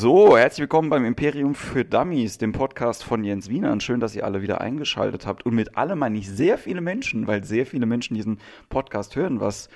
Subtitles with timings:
[0.00, 3.70] So, herzlich willkommen beim Imperium für Dummies, dem Podcast von Jens Wiener.
[3.70, 5.44] Und schön, dass ihr alle wieder eingeschaltet habt.
[5.44, 8.38] Und mit alle meine ich sehr viele Menschen, weil sehr viele Menschen diesen
[8.70, 9.68] Podcast hören, was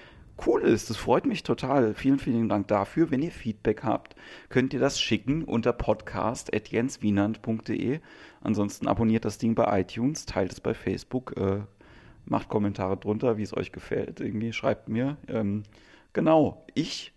[0.47, 0.89] cool ist.
[0.89, 1.93] Das freut mich total.
[1.93, 3.11] Vielen, vielen Dank dafür.
[3.11, 4.17] Wenn ihr Feedback habt,
[4.49, 8.01] könnt ihr das schicken unter podcast.jenswienand.de.
[8.41, 11.61] Ansonsten abonniert das Ding bei iTunes, teilt es bei Facebook, äh,
[12.25, 14.21] macht Kommentare drunter, wie es euch gefällt.
[14.21, 15.19] Irgendwie schreibt mir.
[15.29, 15.65] Ähm,
[16.15, 17.14] genau, ich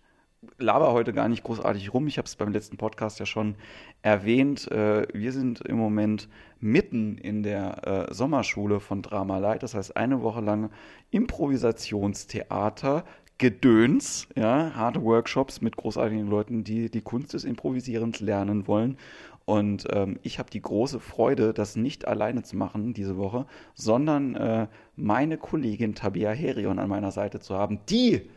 [0.58, 2.06] laber heute gar nicht großartig rum.
[2.06, 3.56] Ich habe es beim letzten Podcast ja schon
[4.02, 4.70] erwähnt.
[4.70, 6.28] Äh, wir sind im Moment
[6.60, 9.62] mitten in der äh, Sommerschule von Drama Light.
[9.62, 10.70] Das heißt, eine Woche lang
[11.10, 13.04] Improvisationstheater,
[13.38, 18.96] Gedöns, ja, harte Workshops mit großartigen Leuten, die die Kunst des Improvisierens lernen wollen.
[19.44, 24.34] Und ähm, ich habe die große Freude, das nicht alleine zu machen diese Woche, sondern
[24.34, 24.66] äh,
[24.96, 28.28] meine Kollegin Tabea Herion an meiner Seite zu haben, die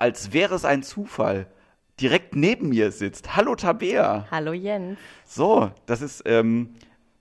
[0.00, 1.46] als wäre es ein Zufall,
[2.00, 3.36] direkt neben mir sitzt.
[3.36, 4.26] Hallo Tabea.
[4.30, 4.98] Hallo Jens.
[5.26, 6.70] So, das ist, ähm,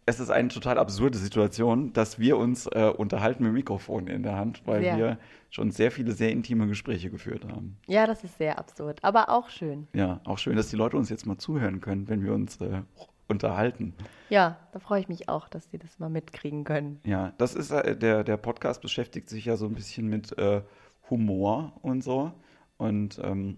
[0.06, 4.38] es ist eine total absurde Situation, dass wir uns äh, unterhalten mit Mikrofon in der
[4.38, 4.98] Hand, weil ja.
[4.98, 5.18] wir
[5.50, 7.78] schon sehr viele sehr intime Gespräche geführt haben.
[7.88, 9.90] Ja, das ist sehr absurd, aber auch schön.
[9.94, 12.84] Ja, auch schön, dass die Leute uns jetzt mal zuhören können, wenn wir uns äh,
[13.28, 13.94] unterhalten.
[14.30, 17.02] Ja, da freue ich mich auch, dass die das mal mitkriegen können.
[17.04, 20.62] Ja, das ist äh, der, der Podcast beschäftigt sich ja so ein bisschen mit äh,
[21.10, 22.32] Humor und so.
[22.80, 23.58] Und ähm,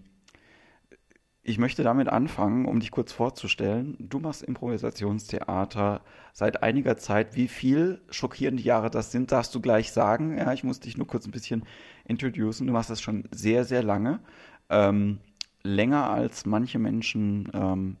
[1.44, 3.96] ich möchte damit anfangen, um dich kurz vorzustellen.
[3.98, 7.34] Du machst Improvisationstheater seit einiger Zeit.
[7.36, 10.36] Wie viel schockierende Jahre das sind, darfst du gleich sagen.
[10.36, 11.64] Ja, ich muss dich nur kurz ein bisschen
[12.04, 12.66] introducen.
[12.66, 14.20] Du machst das schon sehr, sehr lange.
[14.70, 15.18] Ähm,
[15.62, 17.96] länger als manche Menschen ähm,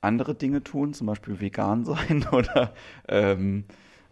[0.00, 2.72] andere Dinge tun, zum Beispiel vegan sein oder,
[3.08, 3.64] ähm,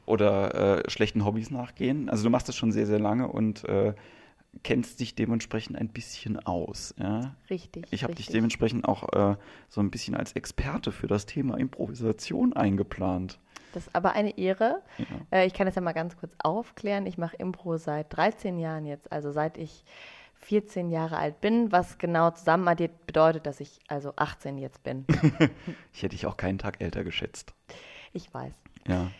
[0.04, 2.10] oder äh, schlechten Hobbys nachgehen.
[2.10, 3.94] Also du machst das schon sehr, sehr lange und äh,
[4.62, 6.94] kennst dich dementsprechend ein bisschen aus.
[6.98, 7.34] Ja?
[7.50, 7.86] Richtig.
[7.90, 9.36] Ich habe dich dementsprechend auch äh,
[9.68, 13.38] so ein bisschen als Experte für das Thema Improvisation eingeplant.
[13.72, 14.82] Das ist aber eine Ehre.
[14.98, 15.38] Ja.
[15.38, 17.06] Äh, ich kann das ja mal ganz kurz aufklären.
[17.06, 19.84] Ich mache Impro seit 13 Jahren jetzt, also seit ich
[20.34, 25.06] 14 Jahre alt bin, was genau zusammenaddiert bedeutet, dass ich also 18 jetzt bin.
[25.92, 27.54] ich hätte dich auch keinen Tag älter geschätzt.
[28.12, 28.52] Ich weiß.
[28.86, 29.10] Ja.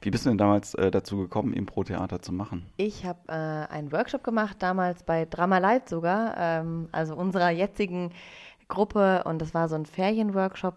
[0.00, 2.66] Wie bist du denn damals äh, dazu gekommen, Impro-Theater zu machen?
[2.76, 8.12] Ich habe äh, einen Workshop gemacht, damals bei Drama Light sogar, ähm, also unserer jetzigen
[8.68, 9.24] Gruppe.
[9.24, 10.76] Und das war so ein Ferienworkshop.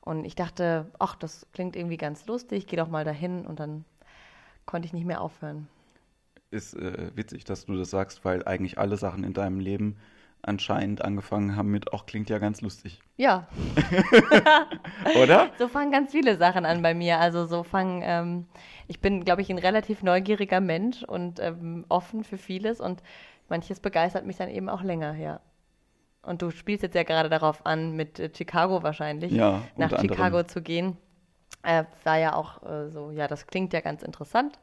[0.00, 3.46] Und ich dachte, ach, das klingt irgendwie ganz lustig, geh doch mal dahin.
[3.46, 3.84] Und dann
[4.66, 5.68] konnte ich nicht mehr aufhören.
[6.50, 9.96] Ist äh, witzig, dass du das sagst, weil eigentlich alle Sachen in deinem Leben
[10.42, 13.00] anscheinend angefangen haben mit, auch klingt ja ganz lustig.
[13.16, 13.46] Ja.
[15.22, 15.50] Oder?
[15.58, 17.18] So fangen ganz viele Sachen an bei mir.
[17.18, 18.46] Also so fangen, ähm,
[18.88, 23.02] ich bin, glaube ich, ein relativ neugieriger Mensch und ähm, offen für vieles und
[23.48, 25.40] manches begeistert mich dann eben auch länger, ja.
[26.22, 30.42] Und du spielst jetzt ja gerade darauf an, mit äh, Chicago wahrscheinlich ja, nach Chicago
[30.44, 30.96] zu gehen.
[31.62, 34.58] Äh, war ja auch äh, so, ja, das klingt ja ganz interessant.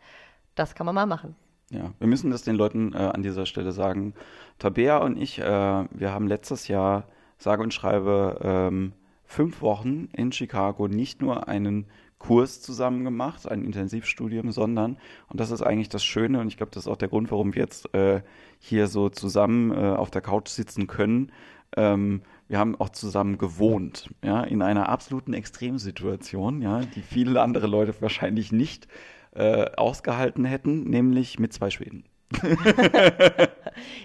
[0.56, 1.35] Das kann man mal machen.
[1.72, 4.13] Ja, wir müssen das den Leuten äh, an dieser Stelle sagen.
[4.57, 7.06] Tabea und ich, äh, wir haben letztes Jahr,
[7.38, 8.94] sage und schreibe, ähm,
[9.24, 11.85] fünf Wochen in Chicago nicht nur einen
[12.18, 14.97] Kurs zusammen gemacht, ein Intensivstudium, sondern,
[15.29, 17.53] und das ist eigentlich das Schöne, und ich glaube, das ist auch der Grund, warum
[17.53, 18.22] wir jetzt äh,
[18.59, 21.31] hier so zusammen äh, auf der Couch sitzen können.
[21.78, 27.68] Ähm, wir haben auch zusammen gewohnt, ja, in einer absoluten Extremsituation, ja, die viele andere
[27.68, 28.88] Leute wahrscheinlich nicht
[29.35, 32.06] äh, ausgehalten hätten, nämlich mit zwei Schweden.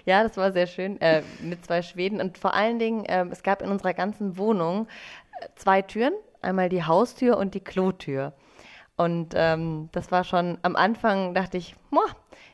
[0.05, 3.43] ja, das war sehr schön äh, mit zwei Schweden und vor allen Dingen, äh, es
[3.43, 4.87] gab in unserer ganzen Wohnung
[5.41, 8.33] äh, zwei Türen, einmal die Haustür und die Klotür.
[8.97, 12.07] Und ähm, das war schon am Anfang, dachte ich, boah,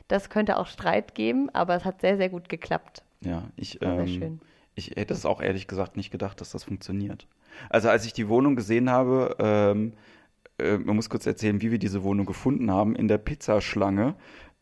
[0.08, 3.04] das könnte auch Streit geben, aber es hat sehr, sehr gut geklappt.
[3.20, 4.40] Ja, ich, ähm,
[4.74, 7.28] ich hätte es auch ehrlich gesagt nicht gedacht, dass das funktioniert.
[7.70, 9.92] Also als ich die Wohnung gesehen habe, ähm,
[10.58, 12.94] äh, man muss kurz erzählen, wie wir diese Wohnung gefunden haben.
[12.96, 14.14] In der Pizzaschlange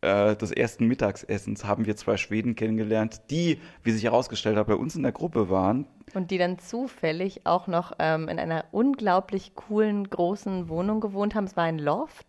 [0.03, 4.75] äh, des ersten Mittagsessens haben wir zwei Schweden kennengelernt, die, wie sich herausgestellt hat, bei
[4.75, 5.87] uns in der Gruppe waren.
[6.15, 11.45] Und die dann zufällig auch noch ähm, in einer unglaublich coolen, großen Wohnung gewohnt haben.
[11.45, 12.27] Es war ein Loft.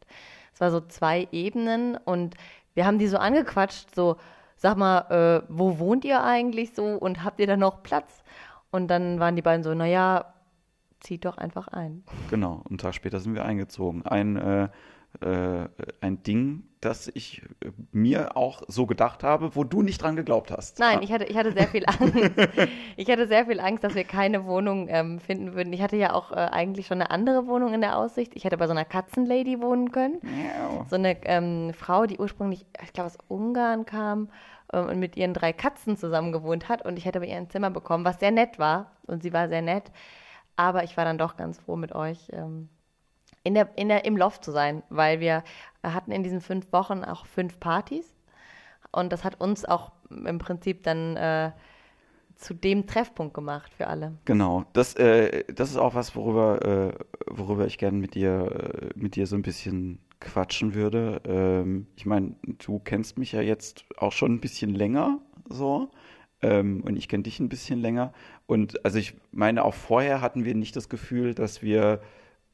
[0.53, 2.35] Es war so zwei Ebenen und
[2.73, 4.17] wir haben die so angequatscht, so,
[4.57, 8.23] sag mal, äh, wo wohnt ihr eigentlich so und habt ihr da noch Platz?
[8.69, 10.33] Und dann waren die beiden so, naja,
[11.01, 12.03] zieht doch einfach ein.
[12.29, 14.05] Genau, einen Tag später sind wir eingezogen.
[14.05, 14.69] Ein, äh,
[15.19, 15.67] äh,
[15.99, 20.51] ein Ding, das ich äh, mir auch so gedacht habe, wo du nicht dran geglaubt
[20.51, 20.79] hast.
[20.79, 21.03] Nein, ah.
[21.03, 22.15] ich hatte, ich hatte sehr viel Angst.
[22.95, 25.73] ich hatte sehr viel Angst, dass wir keine Wohnung ähm, finden würden.
[25.73, 28.31] Ich hatte ja auch äh, eigentlich schon eine andere Wohnung in der Aussicht.
[28.35, 30.19] Ich hätte bei so einer Katzenlady wohnen können.
[30.23, 30.85] Ja.
[30.89, 34.29] So eine ähm, Frau, die ursprünglich, ich glaube, aus Ungarn kam
[34.71, 36.85] ähm, und mit ihren drei Katzen zusammen gewohnt hat.
[36.85, 38.91] Und ich hätte bei ihr ein Zimmer bekommen, was sehr nett war.
[39.07, 39.91] Und sie war sehr nett.
[40.55, 42.69] Aber ich war dann doch ganz froh mit euch ähm,
[43.43, 45.43] in der, in der, im Loft zu sein, weil wir
[45.83, 48.13] hatten in diesen fünf Wochen auch fünf Partys.
[48.91, 51.51] Und das hat uns auch im Prinzip dann äh,
[52.35, 54.17] zu dem Treffpunkt gemacht für alle.
[54.25, 56.93] Genau, das, äh, das ist auch was, worüber, äh,
[57.27, 61.21] worüber ich gerne mit dir, äh, mit dir so ein bisschen quatschen würde.
[61.25, 65.19] Ähm, ich meine, du kennst mich ja jetzt auch schon ein bisschen länger
[65.49, 65.89] so.
[66.41, 68.13] Ähm, und ich kenne dich ein bisschen länger.
[68.47, 72.01] Und also ich meine, auch vorher hatten wir nicht das Gefühl, dass wir,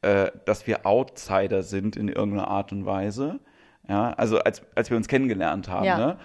[0.01, 3.39] äh, dass wir Outsider sind in irgendeiner Art und Weise.
[3.88, 5.86] Ja, also als, als wir uns kennengelernt haben.
[5.86, 5.98] Ja.
[5.98, 6.18] Ne?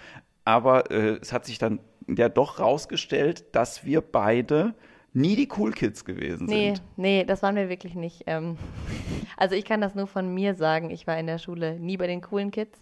[0.44, 1.79] Aber äh, es hat sich dann
[2.09, 4.75] ja doch rausgestellt, dass wir beide
[5.12, 6.82] nie die Cool Kids gewesen Nee, sind.
[6.97, 8.25] nee, das waren wir wirklich nicht.
[8.26, 8.56] Ähm,
[9.37, 10.91] also ich kann das nur von mir sagen.
[10.91, 12.81] Ich war in der Schule nie bei den coolen Kids.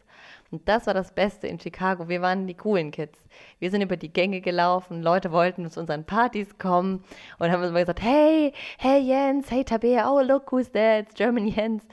[0.51, 2.09] Und das war das Beste in Chicago.
[2.09, 3.25] Wir waren die coolen Kids.
[3.59, 7.05] Wir sind über die Gänge gelaufen, Leute wollten zu unseren Partys kommen
[7.39, 11.15] und haben uns immer gesagt, hey, hey Jens, hey Tabea, oh look who's there, it's
[11.15, 11.85] German Jens.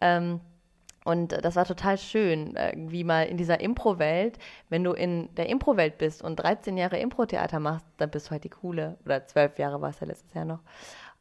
[0.00, 0.40] Ähm,
[1.04, 4.38] und das war total schön, irgendwie mal in dieser Impro-Welt.
[4.70, 8.44] Wenn du in der Impro-Welt bist und 13 Jahre Impro-Theater machst, dann bist du halt
[8.44, 8.96] die coole.
[9.04, 10.60] Oder 12 Jahre war es ja letztes Jahr noch.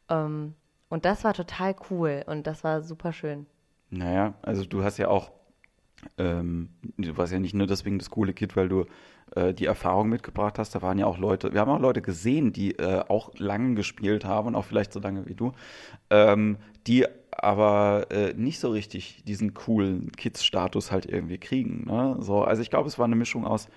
[0.10, 0.56] Ähm,
[0.88, 3.46] und das war total cool und das war super schön.
[3.90, 5.32] Naja, also du hast ja auch,
[6.18, 8.86] ähm, du warst ja nicht nur deswegen das coole Kid, weil du
[9.36, 10.76] äh, die Erfahrung mitgebracht hast.
[10.76, 14.26] Da waren ja auch Leute, wir haben auch Leute gesehen, die äh, auch lange gespielt
[14.26, 15.54] haben und auch vielleicht so lange wie du,
[16.10, 16.58] ähm,
[16.88, 21.86] die aber äh, nicht so richtig diesen coolen Kids-Status halt irgendwie kriegen.
[21.86, 22.18] Ne?
[22.20, 23.70] So, also ich glaube, es war eine Mischung aus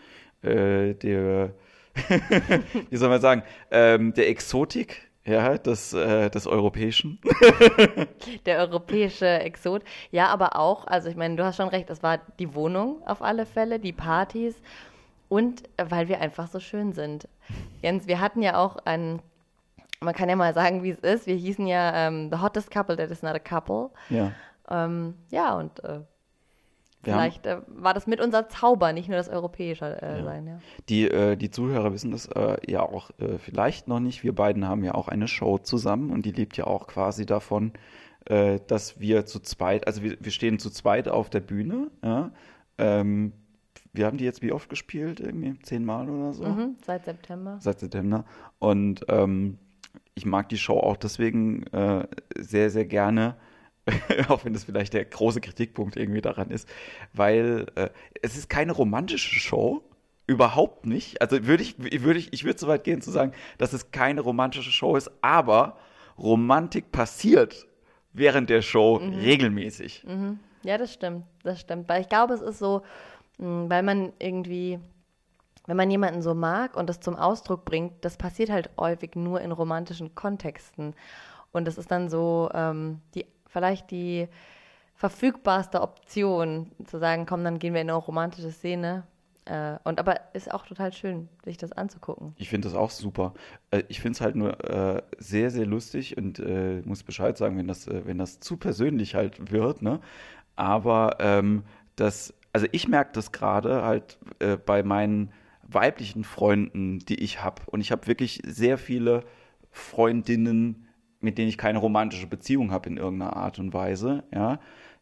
[0.42, 1.54] äh, der,
[2.90, 7.20] wie soll man sagen, ähm, der Exotik, ja, des, äh, des Europäischen.
[8.46, 9.82] Der europäische Exot.
[10.10, 13.22] Ja, aber auch, also ich meine, du hast schon recht, es war die Wohnung auf
[13.22, 14.54] alle Fälle, die Partys
[15.28, 17.28] und äh, weil wir einfach so schön sind.
[17.82, 19.20] Jens, wir hatten ja auch einen,
[20.00, 21.26] man kann ja mal sagen, wie es ist.
[21.26, 23.90] Wir hießen ja ähm, The Hottest Couple That Is Not a Couple.
[24.10, 24.32] Ja.
[24.70, 26.00] Ähm, ja, und äh,
[27.02, 30.46] Wir haben- vielleicht äh, war das mit unser Zauber, nicht nur das europäische äh, sein.
[30.46, 30.58] Ja.
[30.88, 34.24] Die, äh, die Zuhörer wissen das äh, ja auch äh, vielleicht noch nicht.
[34.24, 37.72] Wir beiden haben ja auch eine Show zusammen und die lebt ja auch quasi davon,
[38.24, 41.90] äh, dass wir zu zweit, also wir, wir stehen zu zweit auf der Bühne.
[42.02, 42.32] Ja?
[42.78, 43.32] Ähm,
[43.92, 45.20] wir haben die jetzt wie oft gespielt?
[45.20, 46.44] Irgendwie zehnmal oder so?
[46.44, 47.58] Mhm, seit September.
[47.60, 48.24] Seit September.
[48.58, 49.58] Und ähm,
[50.14, 51.64] ich mag die Show auch deswegen
[52.38, 53.36] sehr, sehr gerne,
[54.28, 56.68] auch wenn das vielleicht der große Kritikpunkt irgendwie daran ist,
[57.12, 57.90] weil äh,
[58.22, 59.82] es ist keine romantische Show.
[60.28, 61.20] Überhaupt nicht.
[61.22, 64.22] Also würde ich, würde ich, ich würde so weit gehen zu sagen, dass es keine
[64.22, 65.78] romantische Show ist, aber
[66.18, 67.66] Romantik passiert
[68.12, 70.04] während der Show regelmäßig.
[70.62, 71.88] Ja, das stimmt, das stimmt.
[71.88, 72.82] Weil ich glaube, es ist so,
[73.38, 74.80] mh, weil man irgendwie,
[75.66, 79.40] wenn man jemanden so mag und das zum Ausdruck bringt, das passiert halt häufig nur
[79.40, 80.94] in romantischen Kontexten.
[81.52, 84.28] Und das ist dann so ähm, die, vielleicht die
[84.96, 89.04] verfügbarste Option, zu sagen, komm, dann gehen wir in eine romantische Szene.
[89.46, 92.34] Äh, und aber ist auch total schön, sich das anzugucken.
[92.36, 93.32] Ich finde das auch super.
[93.70, 97.56] Äh, Ich finde es halt nur äh, sehr, sehr lustig und äh, muss Bescheid sagen,
[97.56, 100.00] wenn das, äh, wenn das zu persönlich halt wird, ne?
[100.54, 101.62] Aber ähm,
[101.94, 105.32] das, also ich merke das gerade halt äh, bei meinen
[105.62, 107.62] weiblichen Freunden, die ich habe.
[107.66, 109.24] Und ich habe wirklich sehr viele
[109.70, 110.85] Freundinnen,
[111.20, 114.58] mit denen ich keine romantische Beziehung habe in irgendeiner Art und Weise, ja,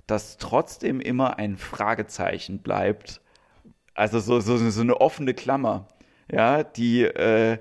[0.07, 3.21] dass trotzdem immer ein Fragezeichen bleibt,
[3.95, 5.89] also so, so, so eine offene Klammer,
[6.31, 7.59] ja, die äh,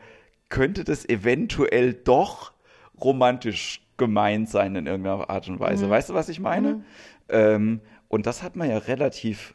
[0.50, 2.54] könnte das eventuell doch
[3.02, 5.90] romantisch gemeint sein in irgendeiner Art und Weise.
[5.90, 6.84] Weißt du, was ich meine?
[7.30, 9.54] Ähm, und das hat man ja relativ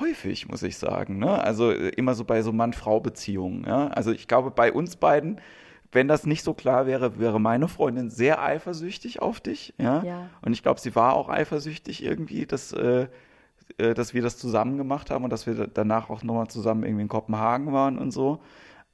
[0.00, 1.18] häufig, muss ich sagen.
[1.18, 1.30] Ne?
[1.42, 3.64] Also äh, immer so bei so Mann-Frau-Beziehungen.
[3.66, 3.88] Ja?
[3.88, 5.40] Also ich glaube, bei uns beiden,
[5.92, 9.74] wenn das nicht so klar wäre, wäre meine Freundin sehr eifersüchtig auf dich.
[9.78, 10.02] Ja?
[10.02, 10.28] Ja.
[10.42, 13.06] Und ich glaube, sie war auch eifersüchtig irgendwie, dass, äh,
[13.78, 16.82] äh, dass wir das zusammen gemacht haben und dass wir da- danach auch nochmal zusammen
[16.84, 18.40] irgendwie in Kopenhagen waren und so.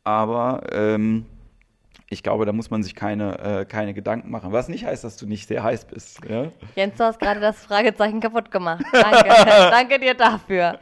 [0.04, 1.26] Aber ähm,
[2.10, 4.52] ich glaube, da muss man sich keine, äh, keine Gedanken machen.
[4.52, 6.20] Was nicht heißt, dass du nicht sehr heiß bist.
[6.28, 6.52] Ja?
[6.76, 8.84] Jens, du hast gerade das Fragezeichen kaputt gemacht.
[8.92, 10.78] Danke, danke dir dafür.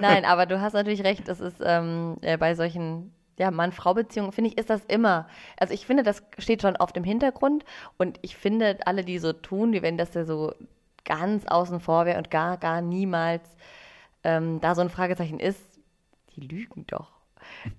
[0.00, 4.50] Nein, aber du hast natürlich recht, das ist ähm, äh, bei solchen ja, Mann-Frau-Beziehungen, finde
[4.50, 5.28] ich, ist das immer.
[5.58, 7.64] Also ich finde, das steht schon auf dem Hintergrund
[7.98, 10.52] und ich finde, alle, die so tun, wie wenn das ja so
[11.04, 13.56] ganz außen vor wäre und gar, gar niemals
[14.24, 15.60] ähm, da so ein Fragezeichen ist,
[16.36, 17.10] die lügen doch.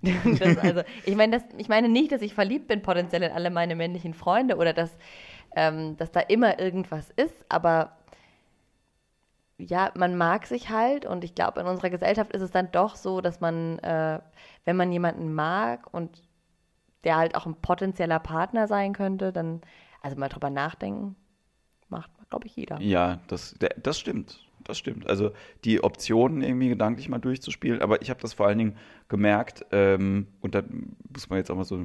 [0.61, 3.75] also, ich, meine, das, ich meine nicht, dass ich verliebt bin potenziell in alle meine
[3.75, 4.91] männlichen Freunde oder dass,
[5.55, 7.97] ähm, dass da immer irgendwas ist, aber
[9.57, 12.95] ja, man mag sich halt und ich glaube, in unserer Gesellschaft ist es dann doch
[12.95, 14.19] so, dass man, äh,
[14.65, 16.21] wenn man jemanden mag und
[17.03, 19.61] der halt auch ein potenzieller Partner sein könnte, dann
[20.01, 21.15] Also mal drüber nachdenken,
[21.89, 22.79] macht, glaube ich, jeder.
[22.81, 24.39] Ja, das, das stimmt.
[24.63, 25.07] Das stimmt.
[25.07, 25.31] Also
[25.65, 27.81] die Optionen irgendwie gedanklich mal durchzuspielen.
[27.81, 28.77] Aber ich habe das vor allen Dingen
[29.09, 30.63] gemerkt, ähm, und da
[31.11, 31.77] muss man jetzt auch mal so,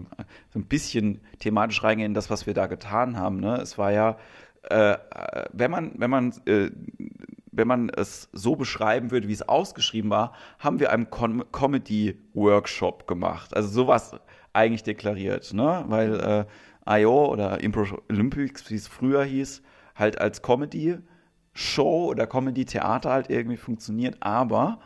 [0.51, 3.41] so ein bisschen thematisch reingehen in das, was wir da getan haben.
[3.41, 3.57] Ne?
[3.57, 4.17] Es war ja,
[4.63, 4.97] äh,
[5.53, 6.71] wenn man, wenn man äh,
[7.59, 13.07] wenn man es so beschreiben würde, wie es ausgeschrieben war, haben wir einen Com Comedy-Workshop
[13.07, 13.55] gemacht.
[13.55, 14.13] Also sowas
[14.55, 15.85] eigentlich deklariert, ne?
[15.89, 16.47] Weil
[16.87, 17.27] äh, I.O.
[17.27, 19.63] oder Impro Olympics, wie es früher hieß,
[19.95, 24.81] halt als Comedy-Show oder Comedy-Theater halt irgendwie funktioniert, aber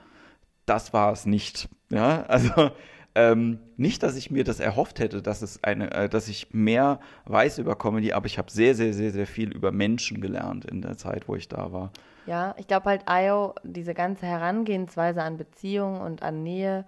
[0.66, 1.68] das war es nicht.
[1.90, 2.70] Ja, also
[3.14, 7.00] ähm, nicht, dass ich mir das erhofft hätte, dass es eine, äh, dass ich mehr
[7.26, 10.80] weiß über Comedy, aber ich habe sehr, sehr, sehr, sehr viel über Menschen gelernt in
[10.80, 11.92] der Zeit, wo ich da war.
[12.26, 16.84] Ja, ich glaube halt IO, diese ganze Herangehensweise an Beziehungen und an Nähe,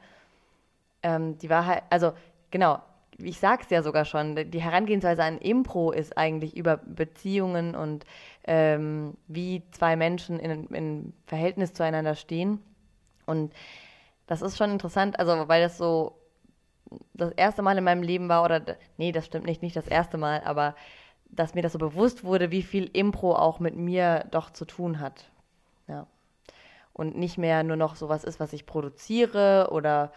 [1.03, 2.13] ähm, die war halt, also
[2.51, 2.79] genau,
[3.19, 8.05] ich sag's ja sogar schon, die Herangehensweise an Impro ist eigentlich über Beziehungen und
[8.45, 12.61] ähm, wie zwei Menschen in, in Verhältnis zueinander stehen.
[13.27, 13.53] Und
[14.27, 16.17] das ist schon interessant, also weil das so
[17.15, 18.63] das erste Mal in meinem Leben war, oder
[18.97, 20.75] nee, das stimmt nicht, nicht das erste Mal, aber
[21.35, 25.01] dass mir das so bewusst wurde, wie viel Impro auch mit mir doch zu tun
[25.01, 25.31] hat.
[25.89, 26.07] Ja.
[26.93, 30.13] Und nicht mehr nur noch sowas ist, was ich produziere oder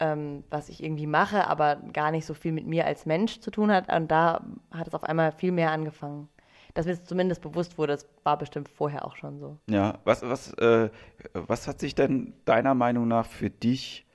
[0.00, 3.50] ähm, was ich irgendwie mache, aber gar nicht so viel mit mir als Mensch zu
[3.50, 3.92] tun hat.
[3.94, 6.28] Und da hat es auf einmal viel mehr angefangen.
[6.72, 9.58] Dass mir zumindest bewusst wurde, das war bestimmt vorher auch schon so.
[9.68, 10.90] Ja, was, was, äh,
[11.32, 14.06] was hat sich denn deiner Meinung nach für dich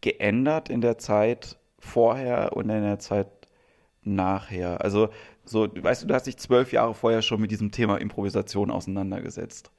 [0.00, 3.37] geändert in der Zeit vorher und in der Zeit
[4.08, 4.82] nachher?
[4.82, 5.10] Also,
[5.44, 9.70] so, weißt du, du hast dich zwölf Jahre vorher schon mit diesem Thema Improvisation auseinandergesetzt.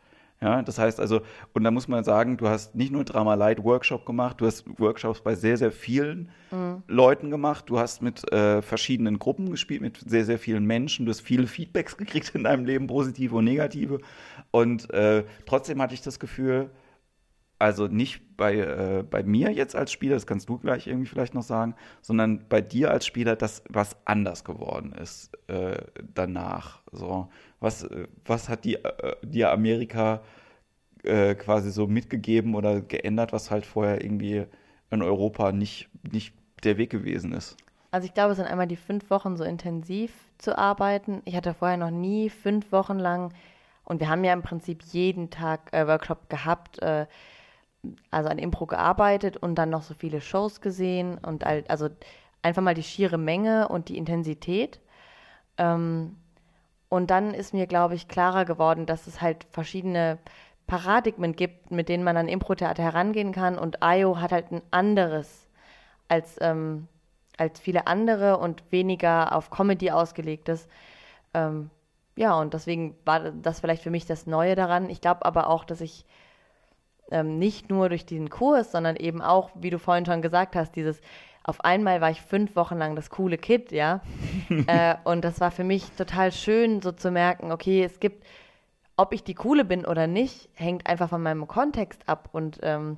[0.41, 1.21] Ja, das heißt also,
[1.53, 4.63] und da muss man sagen, du hast nicht nur Drama Light Workshop gemacht, du hast
[4.79, 6.81] Workshops bei sehr, sehr vielen mhm.
[6.87, 11.09] Leuten gemacht, du hast mit äh, verschiedenen Gruppen gespielt, mit sehr, sehr vielen Menschen, du
[11.09, 13.99] hast viele Feedbacks gekriegt in deinem Leben, positive und negative.
[14.51, 16.69] Und äh, trotzdem hatte ich das Gefühl,
[17.59, 21.33] also nicht bei, äh, bei mir jetzt als Spieler, das kannst du gleich irgendwie vielleicht
[21.33, 25.77] noch sagen, sondern bei dir als Spieler, dass was anders geworden ist äh,
[26.15, 26.81] danach.
[26.91, 30.21] So, was, äh, was hat die, äh, dir Amerika
[31.03, 34.45] äh, quasi so mitgegeben oder geändert, was halt vorher irgendwie
[34.89, 37.57] in Europa nicht, nicht der Weg gewesen ist?
[37.91, 41.21] Also ich glaube, es sind einmal die fünf Wochen so intensiv zu arbeiten.
[41.25, 43.33] Ich hatte vorher noch nie fünf Wochen lang
[43.83, 46.79] und wir haben ja im Prinzip jeden Tag äh, Workshop gehabt
[48.11, 51.89] also an Impro gearbeitet und dann noch so viele Shows gesehen und also
[52.41, 54.79] einfach mal die schiere Menge und die Intensität.
[55.57, 56.17] Ähm,
[56.89, 60.17] und dann ist mir, glaube ich, klarer geworden, dass es halt verschiedene
[60.65, 63.57] Paradigmen gibt, mit denen man an Impro-Theater herangehen kann.
[63.57, 65.47] Und IO hat halt ein anderes
[66.07, 66.87] als, ähm,
[67.37, 70.67] als viele andere und weniger auf Comedy ausgelegtes.
[71.33, 71.69] Ähm,
[72.15, 74.89] ja, und deswegen war das vielleicht für mich das Neue daran.
[74.89, 76.05] Ich glaube aber auch, dass ich
[77.11, 80.75] ähm, nicht nur durch diesen Kurs, sondern eben auch, wie du vorhin schon gesagt hast,
[80.75, 81.01] dieses
[81.43, 84.01] auf einmal war ich fünf Wochen lang das coole Kid, ja.
[84.67, 88.25] äh, und das war für mich total schön, so zu merken, okay, es gibt,
[88.97, 92.97] ob ich die coole bin oder nicht, hängt einfach von meinem Kontext ab und ähm,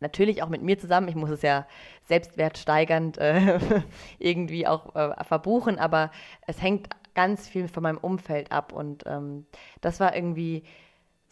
[0.00, 1.08] natürlich auch mit mir zusammen.
[1.08, 1.66] Ich muss es ja
[2.04, 3.58] selbstwertsteigernd äh,
[4.18, 6.10] irgendwie auch äh, verbuchen, aber
[6.46, 9.46] es hängt ganz viel von meinem Umfeld ab und ähm,
[9.80, 10.64] das war irgendwie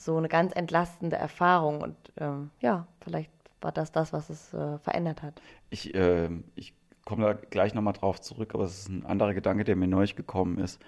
[0.05, 1.81] so eine ganz entlastende Erfahrung.
[1.83, 3.31] Und ähm, ja, vielleicht
[3.61, 5.41] war das das, was es äh, verändert hat.
[5.71, 9.65] Ich, äh, ich komme da gleich nochmal drauf zurück, aber es ist ein anderer Gedanke,
[9.65, 10.81] der mir neulich gekommen ist.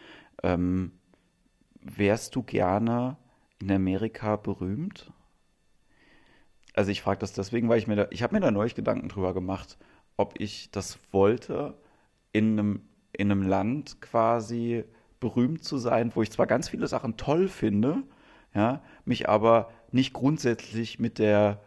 [0.42, 0.92] Ähm,
[1.80, 3.16] wärst du gerne
[3.60, 5.12] in Amerika berühmt?
[6.74, 9.08] Also ich frage das deswegen, weil ich mir da, ich habe mir da neulich Gedanken
[9.08, 9.78] drüber gemacht,
[10.16, 11.74] ob ich das wollte,
[12.32, 14.84] in einem, in einem Land quasi
[15.20, 18.02] berühmt zu sein, wo ich zwar ganz viele Sachen toll finde,
[18.54, 21.62] ja, mich aber nicht grundsätzlich mit der,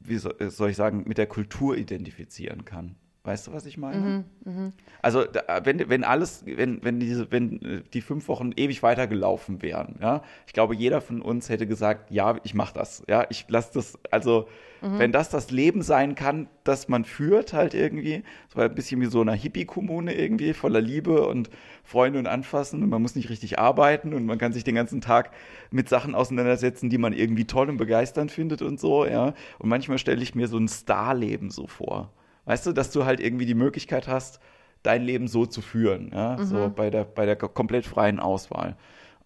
[0.00, 2.96] wie soll ich sagen, mit der Kultur identifizieren kann.
[3.26, 4.24] Weißt du, was ich meine?
[4.44, 4.72] Mhm, mh.
[5.02, 5.24] Also
[5.64, 10.52] wenn, wenn alles, wenn, wenn diese, wenn die fünf Wochen ewig weitergelaufen wären, ja, ich
[10.52, 14.46] glaube, jeder von uns hätte gesagt, ja, ich mache das, ja, ich lasse das, also
[14.80, 15.00] mhm.
[15.00, 18.22] wenn das das Leben sein kann, das man führt, halt irgendwie,
[18.54, 21.50] so ein bisschen wie so eine Hippie-Kommune irgendwie, voller Liebe und
[21.82, 25.00] Freunde und Anfassen und man muss nicht richtig arbeiten und man kann sich den ganzen
[25.00, 25.32] Tag
[25.72, 29.34] mit Sachen auseinandersetzen, die man irgendwie toll und begeisternd findet und so, ja.
[29.58, 32.12] Und manchmal stelle ich mir so ein Starleben so vor.
[32.46, 34.40] Weißt du, dass du halt irgendwie die Möglichkeit hast,
[34.82, 36.44] dein Leben so zu führen, ja, mhm.
[36.44, 38.76] so bei der, bei der komplett freien Auswahl.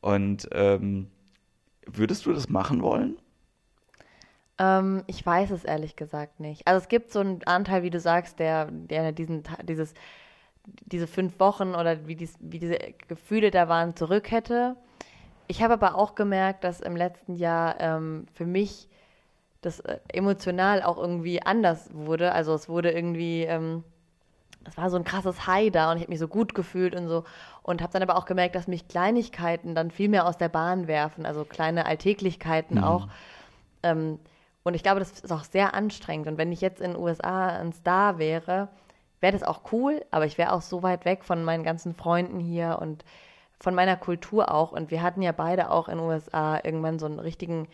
[0.00, 1.10] Und ähm,
[1.86, 3.18] würdest du das machen wollen?
[4.58, 6.66] Ähm, ich weiß es ehrlich gesagt nicht.
[6.66, 9.94] Also es gibt so einen Anteil, wie du sagst, der, der diesen, dieses
[10.66, 14.76] diese fünf Wochen oder wie, dies, wie diese Gefühle da waren, zurück hätte.
[15.46, 18.88] Ich habe aber auch gemerkt, dass im letzten Jahr ähm, für mich
[19.60, 22.32] das äh, emotional auch irgendwie anders wurde.
[22.32, 23.84] Also es wurde irgendwie, ähm,
[24.64, 27.08] es war so ein krasses High da und ich habe mich so gut gefühlt und
[27.08, 27.24] so.
[27.62, 30.86] Und habe dann aber auch gemerkt, dass mich Kleinigkeiten dann viel mehr aus der Bahn
[30.88, 32.84] werfen, also kleine Alltäglichkeiten mhm.
[32.84, 33.08] auch.
[33.82, 34.18] Ähm,
[34.62, 36.26] und ich glaube, das ist auch sehr anstrengend.
[36.26, 38.68] Und wenn ich jetzt in den USA ein Star wäre,
[39.20, 42.40] wäre das auch cool, aber ich wäre auch so weit weg von meinen ganzen Freunden
[42.40, 43.04] hier und
[43.58, 44.72] von meiner Kultur auch.
[44.72, 47.68] Und wir hatten ja beide auch in den USA irgendwann so einen richtigen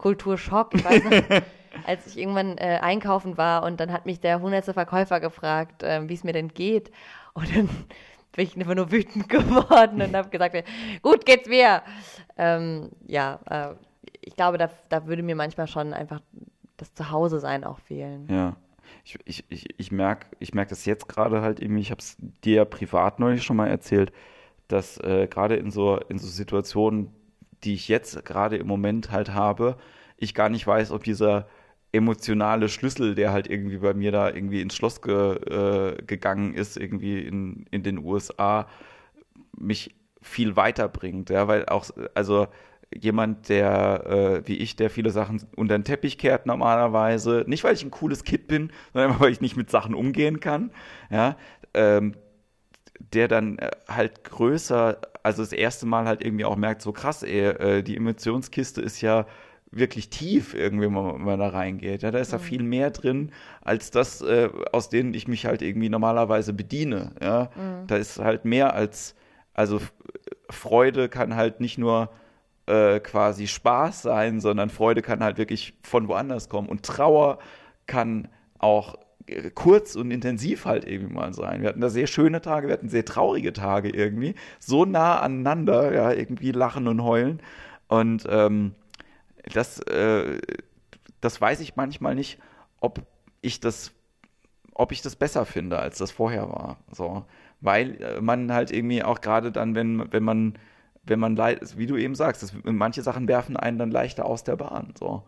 [0.00, 0.74] Kulturschock.
[0.74, 1.42] Ich weiß noch,
[1.86, 6.08] als ich irgendwann äh, einkaufen war und dann hat mich der hundertste Verkäufer gefragt, äh,
[6.08, 6.90] wie es mir denn geht.
[7.34, 7.68] Und dann
[8.32, 10.56] bin ich einfach nur wütend geworden und habe gesagt,
[11.02, 11.82] gut geht's mir.
[12.36, 13.74] Ähm, ja, äh,
[14.22, 16.20] ich glaube, da, da würde mir manchmal schon einfach
[16.76, 18.26] das Zuhause sein auch fehlen.
[18.30, 18.56] Ja
[19.04, 22.16] ich, ich, ich, ich merke ich merk das jetzt gerade halt irgendwie, ich habe es
[22.44, 24.12] dir ja privat neulich schon mal erzählt,
[24.68, 27.10] dass äh, gerade in so, in so Situationen,
[27.64, 29.76] die ich jetzt gerade im Moment halt habe,
[30.16, 31.46] ich gar nicht weiß, ob dieser
[31.92, 36.76] emotionale Schlüssel, der halt irgendwie bei mir da irgendwie ins Schloss ge, äh, gegangen ist,
[36.76, 38.68] irgendwie in, in den USA,
[39.58, 41.30] mich viel weiterbringt.
[41.30, 42.46] Ja, weil auch, also
[42.94, 44.06] jemand, der,
[44.44, 47.44] äh, wie ich, der viele Sachen unter den Teppich kehrt normalerweise.
[47.46, 50.70] Nicht, weil ich ein cooles Kid bin, sondern weil ich nicht mit Sachen umgehen kann.
[51.10, 51.36] Ja,
[51.74, 52.14] ähm,
[53.14, 57.22] der dann äh, halt größer, also das erste Mal halt irgendwie auch merkt, so krass,
[57.22, 59.26] ey, äh, die Emotionskiste ist ja
[59.70, 62.02] wirklich tief irgendwie, wenn man, da reingeht.
[62.02, 62.32] Ja, da ist mhm.
[62.32, 67.12] da viel mehr drin, als das, äh, aus denen ich mich halt irgendwie normalerweise bediene.
[67.22, 67.86] Ja, mhm.
[67.86, 69.14] da ist halt mehr als,
[69.54, 69.80] also
[70.48, 72.10] Freude kann halt nicht nur
[72.66, 76.68] äh, quasi Spaß sein, sondern Freude kann halt wirklich von woanders kommen.
[76.68, 77.38] Und Trauer
[77.86, 78.96] kann auch
[79.54, 81.62] kurz und intensiv halt irgendwie mal sein.
[81.62, 85.92] Wir hatten da sehr schöne Tage, wir hatten sehr traurige Tage irgendwie, so nah aneinander,
[85.92, 87.40] ja, irgendwie lachen und heulen.
[87.88, 88.74] Und ähm,
[89.52, 90.40] das, äh,
[91.20, 92.38] das weiß ich manchmal nicht,
[92.80, 93.00] ob
[93.40, 93.92] ich das,
[94.74, 96.78] ob ich das besser finde, als das vorher war.
[96.92, 97.24] So.
[97.60, 100.54] Weil äh, man halt irgendwie auch gerade dann, wenn, wenn man
[101.02, 104.56] wenn man, wie du eben sagst, das, manche Sachen werfen einen dann leichter aus der
[104.56, 104.92] Bahn.
[104.98, 105.24] So.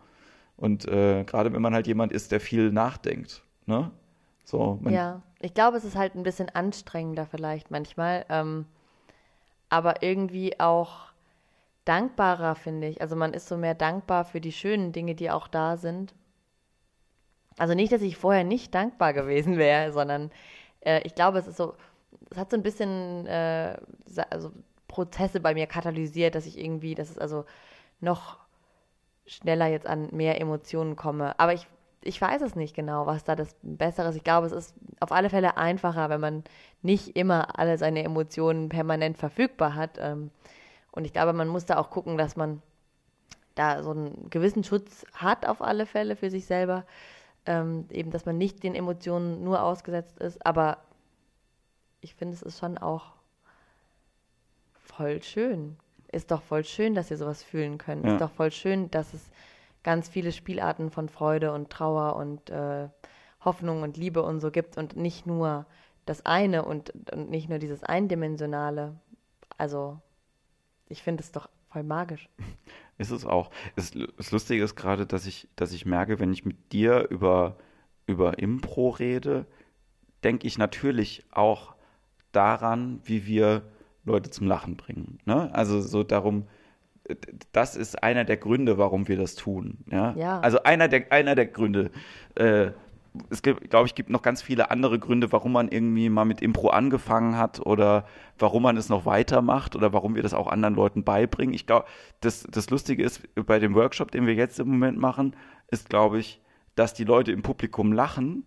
[0.55, 3.43] Und äh, gerade wenn man halt jemand ist, der viel nachdenkt.
[3.65, 3.91] Ne?
[4.45, 8.65] So, ja, ich glaube, es ist halt ein bisschen anstrengender vielleicht manchmal, ähm,
[9.69, 11.13] aber irgendwie auch
[11.85, 13.01] dankbarer, finde ich.
[13.01, 16.13] Also man ist so mehr dankbar für die schönen Dinge, die auch da sind.
[17.57, 20.31] Also nicht, dass ich vorher nicht dankbar gewesen wäre, sondern
[20.81, 21.75] äh, ich glaube, es ist so,
[22.29, 23.77] es hat so ein bisschen, äh,
[24.29, 24.51] also
[24.87, 27.45] Prozesse bei mir katalysiert, dass ich irgendwie, dass es also
[27.99, 28.37] noch
[29.25, 31.37] schneller jetzt an mehr Emotionen komme.
[31.39, 31.67] Aber ich,
[32.05, 34.15] ich weiß es nicht genau, was da das Bessere ist.
[34.15, 36.43] Ich glaube, es ist auf alle Fälle einfacher, wenn man
[36.81, 39.97] nicht immer alle seine Emotionen permanent verfügbar hat.
[39.99, 40.31] Ähm,
[40.91, 42.61] und ich glaube, man muss da auch gucken, dass man
[43.55, 46.85] da so einen gewissen Schutz hat, auf alle Fälle für sich selber.
[47.45, 50.45] Ähm, eben, dass man nicht den Emotionen nur ausgesetzt ist.
[50.45, 50.77] Aber
[52.01, 53.13] ich finde, es ist schon auch
[54.73, 55.77] voll schön.
[56.11, 58.05] Ist doch voll schön, dass ihr sowas fühlen könnt.
[58.05, 58.13] Ja.
[58.13, 59.31] Ist doch voll schön, dass es
[59.83, 62.89] ganz viele Spielarten von Freude und Trauer und äh,
[63.43, 65.65] Hoffnung und Liebe und so gibt und nicht nur
[66.05, 68.95] das eine und, und nicht nur dieses Eindimensionale.
[69.57, 69.99] Also,
[70.87, 72.29] ich finde es doch voll magisch.
[72.97, 73.49] Ist es auch.
[73.75, 77.57] Es, das Lustige ist gerade, dass ich, dass ich merke, wenn ich mit dir über,
[78.05, 79.47] über Impro rede,
[80.23, 81.73] denke ich natürlich auch
[82.31, 83.63] daran, wie wir
[84.05, 85.17] Leute zum Lachen bringen.
[85.25, 85.53] Ne?
[85.55, 86.47] Also so darum,
[87.51, 89.79] das ist einer der Gründe, warum wir das tun.
[89.91, 90.13] Ja.
[90.15, 90.39] ja.
[90.39, 91.91] Also einer der, einer der Gründe.
[92.35, 92.71] Äh,
[93.29, 96.41] es gibt, glaube ich, gibt noch ganz viele andere Gründe, warum man irgendwie mal mit
[96.41, 98.07] Impro angefangen hat oder
[98.39, 101.53] warum man es noch weitermacht oder warum wir das auch anderen Leuten beibringen.
[101.53, 101.85] Ich glaube,
[102.21, 105.35] das, das Lustige ist, bei dem Workshop, den wir jetzt im Moment machen,
[105.69, 106.41] ist, glaube ich,
[106.75, 108.45] dass die Leute im Publikum lachen,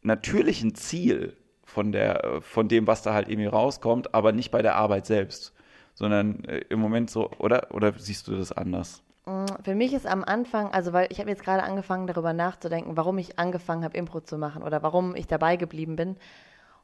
[0.00, 4.62] natürlich ein Ziel von, der, von dem, was da halt irgendwie rauskommt, aber nicht bei
[4.62, 5.54] der Arbeit selbst,
[5.94, 9.02] sondern äh, im Moment so, oder, oder siehst du das anders?
[9.26, 12.96] Mm, für mich ist am Anfang, also weil ich habe jetzt gerade angefangen darüber nachzudenken,
[12.96, 16.16] warum ich angefangen habe, Impro zu machen oder warum ich dabei geblieben bin.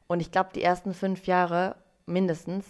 [0.07, 2.65] Und ich glaube, die ersten fünf Jahre mindestens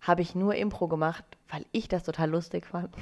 [0.00, 2.94] habe ich nur Impro gemacht, weil ich das total lustig fand.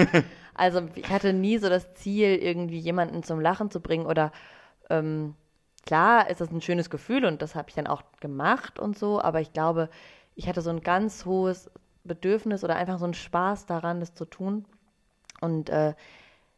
[0.54, 4.30] also ich hatte nie so das Ziel, irgendwie jemanden zum Lachen zu bringen oder
[4.88, 5.34] ähm,
[5.84, 9.20] klar ist das ein schönes Gefühl und das habe ich dann auch gemacht und so,
[9.20, 9.88] aber ich glaube,
[10.36, 11.70] ich hatte so ein ganz hohes
[12.04, 14.64] Bedürfnis oder einfach so einen Spaß daran, das zu tun.
[15.40, 15.94] Und äh,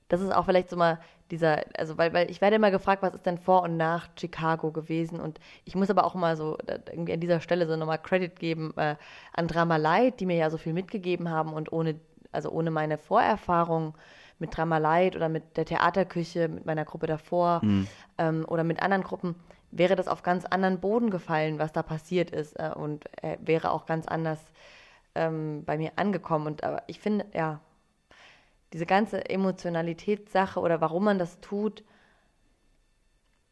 [0.09, 0.99] das ist auch vielleicht so mal
[1.31, 4.71] dieser, also weil, weil ich werde immer gefragt, was ist denn vor und nach Chicago
[4.71, 6.57] gewesen und ich muss aber auch mal so
[6.89, 8.95] irgendwie an dieser Stelle so nochmal Credit geben äh,
[9.33, 11.99] an Drama Light, die mir ja so viel mitgegeben haben und ohne,
[12.31, 13.95] also ohne meine Vorerfahrung
[14.39, 17.89] mit Drama Light oder mit der Theaterküche, mit meiner Gruppe davor mhm.
[18.19, 19.35] ähm, oder mit anderen Gruppen,
[19.73, 23.73] wäre das auf ganz anderen Boden gefallen, was da passiert ist äh, und äh, wäre
[23.73, 24.39] auch ganz anders
[25.17, 26.47] ähm, bei mir angekommen.
[26.47, 27.61] Und aber ich finde, ja,
[28.73, 31.85] diese ganze Emotionalitätssache oder warum man das tut,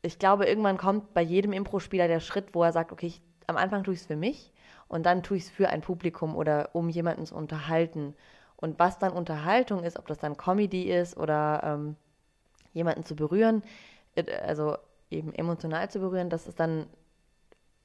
[0.03, 3.57] ich glaube, irgendwann kommt bei jedem Impro-Spieler der Schritt, wo er sagt, okay, ich, am
[3.57, 4.53] Anfang tue ich es für mich
[4.89, 8.15] und dann tue ich es für ein Publikum oder um jemanden zu unterhalten.
[8.57, 11.97] Und was dann Unterhaltung ist, ob das dann Comedy ist oder ähm,
[12.73, 13.63] jemanden zu berühren,
[14.15, 14.77] äh, also
[15.11, 16.87] eben emotional zu berühren, das ist dann,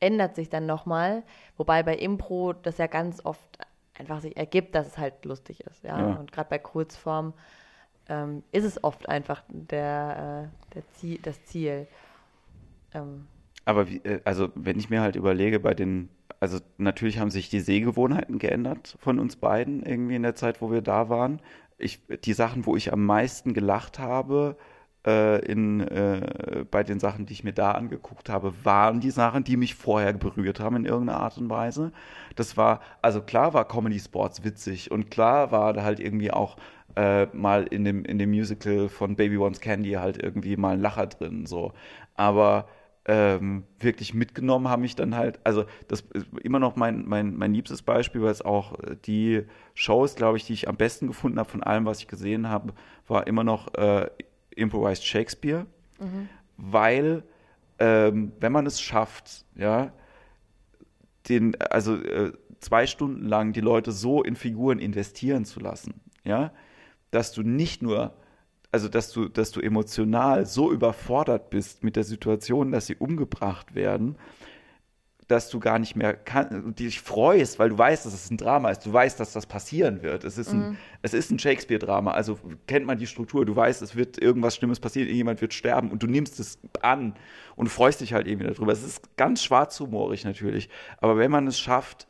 [0.01, 1.23] ändert sich dann nochmal.
[1.57, 3.59] Wobei bei Impro das ja ganz oft
[3.99, 5.83] einfach sich ergibt, dass es halt lustig ist.
[5.83, 5.99] Ja?
[5.99, 6.15] ja.
[6.15, 7.33] Und gerade bei Kurzform
[8.07, 11.87] ähm, ist es oft einfach der, äh, der Ziel, das Ziel.
[12.93, 13.27] Ähm.
[13.65, 16.09] Aber wie, äh, also wenn ich mir halt überlege, bei den,
[16.39, 20.71] also natürlich haben sich die Sehgewohnheiten geändert von uns beiden irgendwie in der Zeit, wo
[20.71, 21.41] wir da waren.
[21.77, 24.57] Ich, die Sachen, wo ich am meisten gelacht habe,
[25.09, 29.43] äh, in, äh, bei den Sachen, die ich mir da angeguckt habe, waren die Sachen,
[29.43, 31.91] die mich vorher berührt haben in irgendeiner Art und Weise.
[32.35, 36.57] Das war, also klar war Comedy Sports witzig und klar war da halt irgendwie auch
[36.95, 40.81] äh, mal in dem, in dem Musical von Baby Wants Candy halt irgendwie mal ein
[40.81, 41.73] Lacher drin, so.
[42.15, 42.67] Aber
[43.05, 47.53] ähm, wirklich mitgenommen haben mich dann halt, also das ist immer noch mein, mein, mein
[47.53, 51.49] liebstes Beispiel, weil es auch die Shows, glaube ich, die ich am besten gefunden habe
[51.49, 52.73] von allem, was ich gesehen habe,
[53.07, 54.09] war immer noch äh,
[54.59, 55.65] Improvised Shakespeare,
[55.99, 56.29] mhm.
[56.57, 57.23] weil
[57.79, 59.93] ähm, wenn man es schafft, ja,
[61.27, 66.51] den, also äh, zwei Stunden lang die Leute so in Figuren investieren zu lassen, ja,
[67.11, 68.13] dass du nicht nur,
[68.71, 73.75] also dass du, dass du emotional so überfordert bist mit der Situation, dass sie umgebracht
[73.75, 74.17] werden,
[75.29, 78.71] dass du gar nicht mehr kann, dich freust, weil du weißt, dass es ein Drama
[78.71, 78.83] ist.
[78.83, 80.23] Du weißt, dass das passieren wird.
[80.23, 80.77] Es ist ein, mhm.
[81.03, 82.11] es ist ein Shakespeare-Drama.
[82.11, 83.45] Also kennt man die Struktur.
[83.45, 87.13] Du weißt, es wird irgendwas Schlimmes passieren, jemand wird sterben und du nimmst es an
[87.55, 88.71] und freust dich halt irgendwie darüber.
[88.73, 90.67] Es ist ganz schwarzhumorig natürlich.
[90.97, 92.07] Aber wenn man es schafft,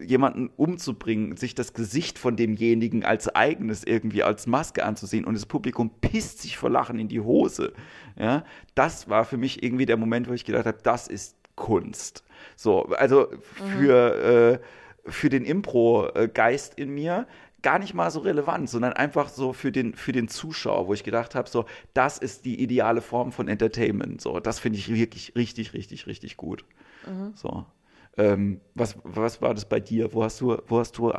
[0.00, 5.44] jemanden umzubringen, sich das Gesicht von demjenigen als eigenes irgendwie als Maske anzusehen und das
[5.44, 7.74] Publikum pisst sich vor Lachen in die Hose.
[8.18, 12.24] Ja, das war für mich irgendwie der Moment, wo ich gedacht habe, das ist Kunst.
[12.56, 13.28] So, also
[13.76, 15.10] für, mhm.
[15.10, 17.26] äh, für den Impro-Geist in mir
[17.62, 21.04] gar nicht mal so relevant, sondern einfach so für den, für den Zuschauer, wo ich
[21.04, 24.20] gedacht habe, so, das ist die ideale Form von Entertainment.
[24.20, 26.64] So, das finde ich wirklich richtig, richtig, richtig gut.
[27.06, 27.32] Mhm.
[27.34, 27.66] So.
[28.16, 30.12] Ähm, was, was war das bei dir?
[30.12, 31.12] Wo hast du, wo hast du,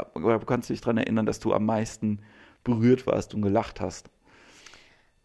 [0.45, 2.19] kannst du dich daran erinnern, dass du am meisten
[2.63, 4.09] berührt warst und gelacht hast?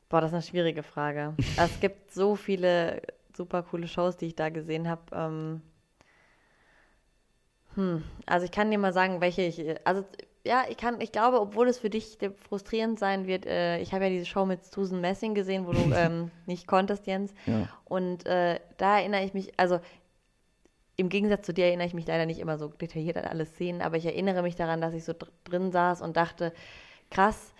[0.08, 1.34] Boah, das ist eine schwierige Frage.
[1.56, 3.02] es gibt so viele
[3.34, 5.02] super coole Shows, die ich da gesehen habe.
[5.12, 5.62] Ähm,
[7.76, 10.02] hm, also ich kann dir mal sagen, welche ich, also
[10.44, 14.04] ja, ich kann, ich glaube, obwohl es für dich frustrierend sein wird, äh, ich habe
[14.04, 17.34] ja diese Show mit Susan Messing gesehen, wo du ähm, nicht konntest, Jens.
[17.46, 17.68] Ja.
[17.84, 19.80] Und äh, da erinnere ich mich, also
[20.96, 23.82] im Gegensatz zu dir erinnere ich mich leider nicht immer so detailliert an alles Szenen,
[23.82, 26.54] aber ich erinnere mich daran, dass ich so dr drin saß und dachte,
[27.10, 27.52] krass,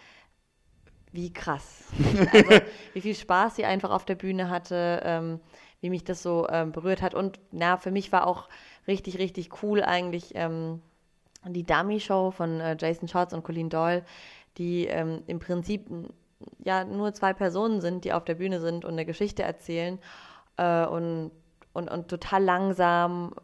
[1.12, 1.84] wie krass.
[2.32, 2.60] also,
[2.94, 5.02] wie viel Spaß sie einfach auf der Bühne hatte.
[5.04, 5.40] Ähm,
[5.80, 7.14] wie mich das so ähm, berührt hat.
[7.14, 8.48] Und na, für mich war auch
[8.88, 10.80] richtig, richtig cool eigentlich ähm,
[11.44, 14.04] die Dummy-Show von äh, Jason Schatz und Colleen Doyle,
[14.58, 15.86] die ähm, im Prinzip
[16.64, 19.98] ja nur zwei Personen sind, die auf der Bühne sind und eine Geschichte erzählen
[20.56, 21.30] äh, und,
[21.72, 23.34] und, und total langsam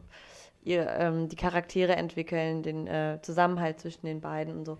[0.64, 4.78] ihr, ähm, die Charaktere entwickeln, den äh, Zusammenhalt zwischen den beiden und so.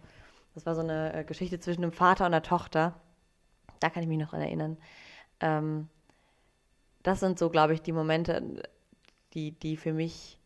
[0.55, 2.95] Das war so eine äh, Geschichte zwischen einem Vater und einer Tochter.
[3.81, 4.77] Da kann ich mich noch erinnern.
[5.41, 5.89] Ähm,
[7.03, 8.63] das sind so, glaube ich, die Momente,
[9.35, 10.39] die, die für mich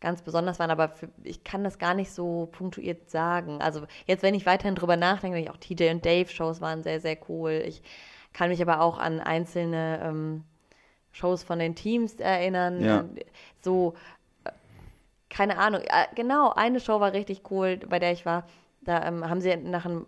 [0.00, 3.60] ganz besonders waren, aber für, ich kann das gar nicht so punktuiert sagen.
[3.60, 6.82] Also jetzt, wenn ich weiterhin drüber nachdenke, denke ich auch TJ und Dave Shows waren
[6.82, 7.62] sehr, sehr cool.
[7.66, 7.82] Ich
[8.32, 10.44] kann mich aber auch an einzelne ähm,
[11.12, 12.82] Shows von den Teams erinnern.
[12.82, 13.04] Ja.
[13.60, 13.94] So,
[14.44, 14.50] äh,
[15.28, 15.82] keine Ahnung.
[15.82, 18.46] Äh, genau, eine Show war richtig cool, bei der ich war.
[18.82, 20.06] Da ähm, haben sie nach einem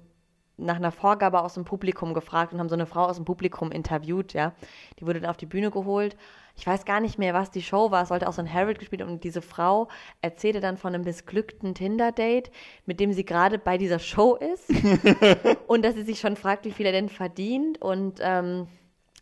[0.65, 3.71] nach einer Vorgabe aus dem Publikum gefragt und haben so eine Frau aus dem Publikum
[3.71, 4.53] interviewt, ja.
[4.99, 6.17] Die wurde dann auf die Bühne geholt.
[6.57, 8.03] Ich weiß gar nicht mehr, was die Show war.
[8.03, 9.89] Es sollte auch so ein Harold gespielt und diese Frau
[10.21, 12.51] erzählte dann von einem missglückten Tinder-Date,
[12.85, 14.69] mit dem sie gerade bei dieser Show ist
[15.67, 18.69] und dass sie sich schon fragt, wie viel er denn verdient und ähm,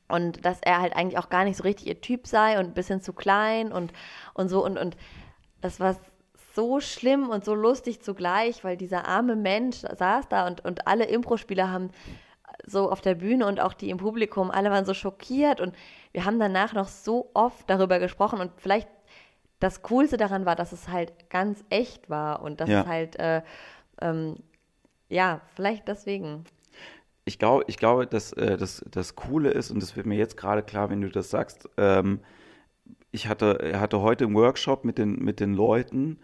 [0.09, 2.75] und dass er halt eigentlich auch gar nicht so richtig ihr Typ sei und ein
[2.75, 3.93] bisschen zu klein und
[4.35, 4.97] und so und und
[5.61, 5.97] das war
[6.55, 11.05] so schlimm und so lustig zugleich, weil dieser arme Mensch saß da und, und alle
[11.05, 11.91] Impro-Spieler haben
[12.67, 15.75] so auf der Bühne und auch die im Publikum, alle waren so schockiert und
[16.13, 18.89] wir haben danach noch so oft darüber gesprochen und vielleicht
[19.61, 22.81] das Coolste daran war, dass es halt ganz echt war und dass Ja.
[22.81, 23.43] es halt, äh,
[24.01, 24.37] ähm,
[25.09, 26.45] ja, vielleicht deswegen.
[27.25, 30.37] Ich glaube, ich glaube, dass äh, das, das Coole ist, und das wird mir jetzt
[30.37, 32.21] gerade klar, wenn du das sagst, ähm,
[33.13, 36.19] ich hatte, hatte heute im Workshop mit den, mit den Leuten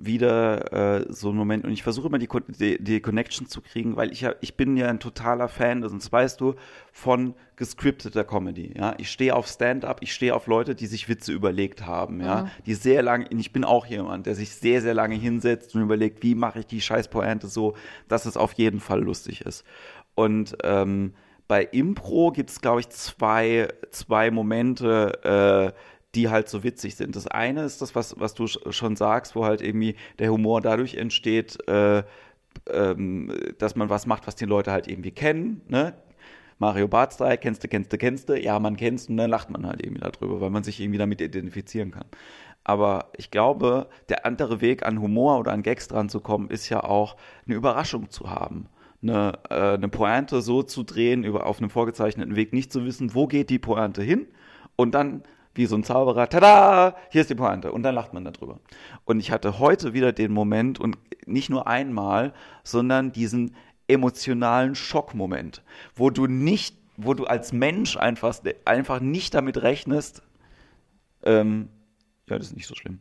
[0.00, 3.96] wieder äh, so einen Moment, und ich versuche immer die, die, die Connection zu kriegen,
[3.96, 6.54] weil ich ja, ich bin ja ein totaler Fan, das weißt du,
[6.92, 8.72] von gescripteter Comedy.
[8.78, 8.94] Ja?
[8.98, 12.74] Ich stehe auf Stand-up, ich stehe auf Leute, die sich Witze überlegt haben, ja, die
[12.74, 16.36] sehr lange, ich bin auch jemand, der sich sehr, sehr lange hinsetzt und überlegt, wie
[16.36, 17.74] mache ich die Scheißpointe so,
[18.06, 19.64] dass es auf jeden Fall lustig ist.
[20.14, 21.14] Und ähm,
[21.48, 27.14] bei Impro gibt es, glaube ich, zwei, zwei Momente, äh, die halt so witzig sind.
[27.14, 30.60] Das eine ist das, was, was du sch- schon sagst, wo halt irgendwie der Humor
[30.60, 32.02] dadurch entsteht, äh,
[32.68, 35.60] ähm, dass man was macht, was die Leute halt irgendwie kennen.
[35.68, 35.94] Ne?
[36.58, 39.48] Mario Barth Style, kennst du, kennst du, kennst du, ja, man kennst und dann lacht
[39.48, 42.06] man halt irgendwie darüber, weil man sich irgendwie damit identifizieren kann.
[42.64, 46.68] Aber ich glaube, der andere Weg an Humor oder an Gags dran zu kommen, ist
[46.68, 48.66] ja auch eine Überraschung zu haben.
[49.00, 53.14] Eine, äh, eine Pointe so zu drehen, über, auf einem vorgezeichneten Weg, nicht zu wissen,
[53.14, 54.26] wo geht die Pointe hin
[54.74, 55.22] und dann
[55.58, 58.60] wie so ein Zauberer, tada, hier ist die Pointe und dann lacht man darüber.
[59.04, 63.54] Und ich hatte heute wieder den Moment und nicht nur einmal, sondern diesen
[63.88, 65.62] emotionalen Schockmoment,
[65.96, 70.22] wo du nicht, wo du als Mensch einfach, einfach nicht damit rechnest,
[71.24, 71.68] ähm,
[72.28, 73.00] ja, das ist nicht so schlimm,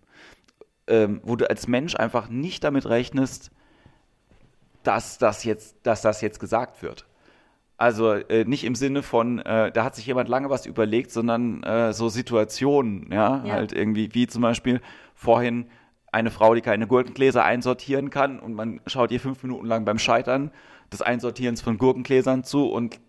[0.87, 3.51] ähm, wo du als Mensch einfach nicht damit rechnest,
[4.81, 7.05] dass das jetzt, dass das jetzt gesagt wird.
[7.77, 11.61] Also äh, nicht im Sinne von, äh, da hat sich jemand lange was überlegt, sondern
[11.63, 13.43] äh, so Situationen, ja?
[13.45, 13.53] Ja.
[13.53, 14.81] halt irgendwie, wie zum Beispiel
[15.13, 15.67] vorhin
[16.11, 19.99] eine Frau, die keine Gurkengläser einsortieren kann und man schaut ihr fünf Minuten lang beim
[19.99, 20.51] Scheitern
[20.91, 22.99] des Einsortierens von Gurkengläsern zu und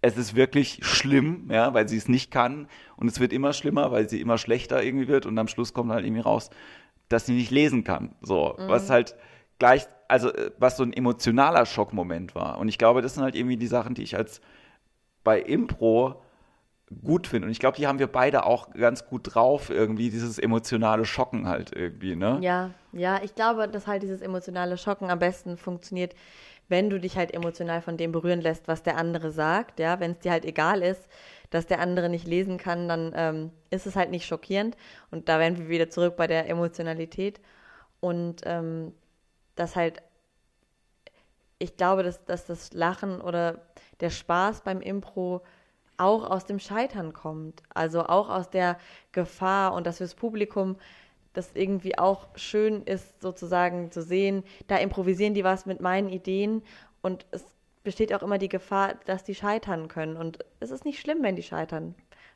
[0.00, 3.92] es ist wirklich schlimm, ja, weil sie es nicht kann und es wird immer schlimmer,
[3.92, 6.50] weil sie immer schlechter irgendwie wird und am Schluss kommt halt irgendwie raus,
[7.08, 8.14] dass sie nicht lesen kann.
[8.22, 9.14] So, was halt
[9.58, 12.58] gleich, also äh, was so ein emotionaler Schockmoment war.
[12.58, 14.40] Und ich glaube, das sind halt irgendwie die Sachen, die ich als
[15.24, 16.22] bei Impro
[17.02, 17.46] gut finde.
[17.46, 21.48] Und ich glaube, die haben wir beide auch ganz gut drauf, irgendwie dieses emotionale Schocken
[21.48, 22.38] halt irgendwie, ne?
[22.40, 26.14] Ja, ja, ich glaube, dass halt dieses emotionale Schocken am besten funktioniert,
[26.68, 30.12] wenn du dich halt emotional von dem berühren lässt, was der andere sagt, ja, wenn
[30.12, 31.08] es dir halt egal ist,
[31.50, 34.76] dass der andere nicht lesen kann, dann ähm, ist es halt nicht schockierend.
[35.10, 37.40] Und da wären wir wieder zurück bei der Emotionalität.
[38.00, 38.92] Und ähm,
[39.54, 40.02] das halt,
[41.58, 43.62] ich glaube, dass, dass das Lachen oder
[44.00, 45.42] der Spaß beim Impro
[45.96, 47.62] auch aus dem Scheitern kommt.
[47.72, 48.78] Also auch aus der
[49.12, 50.76] Gefahr und dass fürs Publikum
[51.32, 56.62] das irgendwie auch schön ist, sozusagen zu sehen, da improvisieren die was mit meinen Ideen
[57.02, 57.44] und es
[57.82, 60.16] besteht auch immer die Gefahr, dass die scheitern können.
[60.16, 61.94] Und es ist nicht schlimm, wenn die scheitern.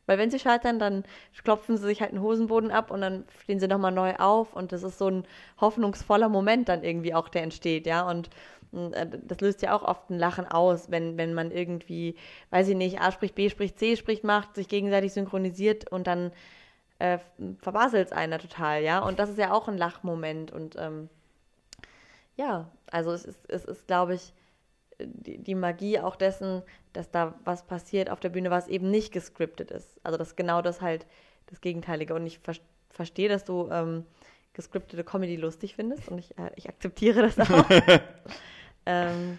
[0.09, 1.05] Weil wenn sie scheitern, dann
[1.45, 4.73] klopfen sie sich halt den Hosenboden ab und dann stehen sie nochmal neu auf und
[4.73, 5.25] das ist so ein
[5.61, 8.09] hoffnungsvoller Moment dann irgendwie auch, der entsteht, ja.
[8.09, 8.31] Und
[8.73, 12.17] äh, das löst ja auch oft ein Lachen aus, wenn, wenn man irgendwie,
[12.49, 16.33] weiß ich nicht, A spricht B, spricht C, spricht, macht, sich gegenseitig synchronisiert und dann
[16.99, 17.19] äh,
[17.61, 19.01] verbaselt es einer total, ja.
[19.01, 20.51] Und das ist ja auch ein Lachmoment.
[20.53, 21.11] Und ähm,
[22.37, 24.33] ja, also es ist, es ist, glaube ich,
[25.01, 29.13] die, die Magie auch dessen, dass da was passiert auf der Bühne, was eben nicht
[29.13, 30.01] gescriptet ist.
[30.03, 31.07] Also das ist genau das halt
[31.47, 32.15] das Gegenteilige.
[32.15, 32.55] Und ich ver
[32.91, 34.05] verstehe, dass du ähm,
[34.55, 37.71] gescriptete Comedy lustig findest und ich, äh, ich akzeptiere das auch.
[38.87, 39.39] ähm,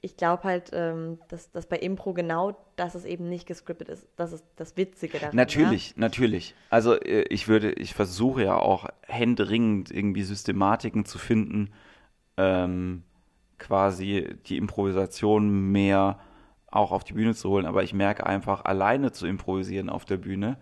[0.00, 4.06] ich glaube halt, ähm, dass, dass bei Impro genau das es eben nicht gescriptet ist.
[4.16, 5.36] Das ist das Witzige daran.
[5.36, 6.54] Natürlich, natürlich.
[6.70, 11.72] Also äh, ich würde, ich versuche ja auch händeringend irgendwie Systematiken zu finden,
[12.38, 13.02] ähm,
[13.60, 16.18] quasi die Improvisation mehr
[16.66, 17.66] auch auf die Bühne zu holen.
[17.66, 20.56] Aber ich merke einfach, alleine zu improvisieren auf der Bühne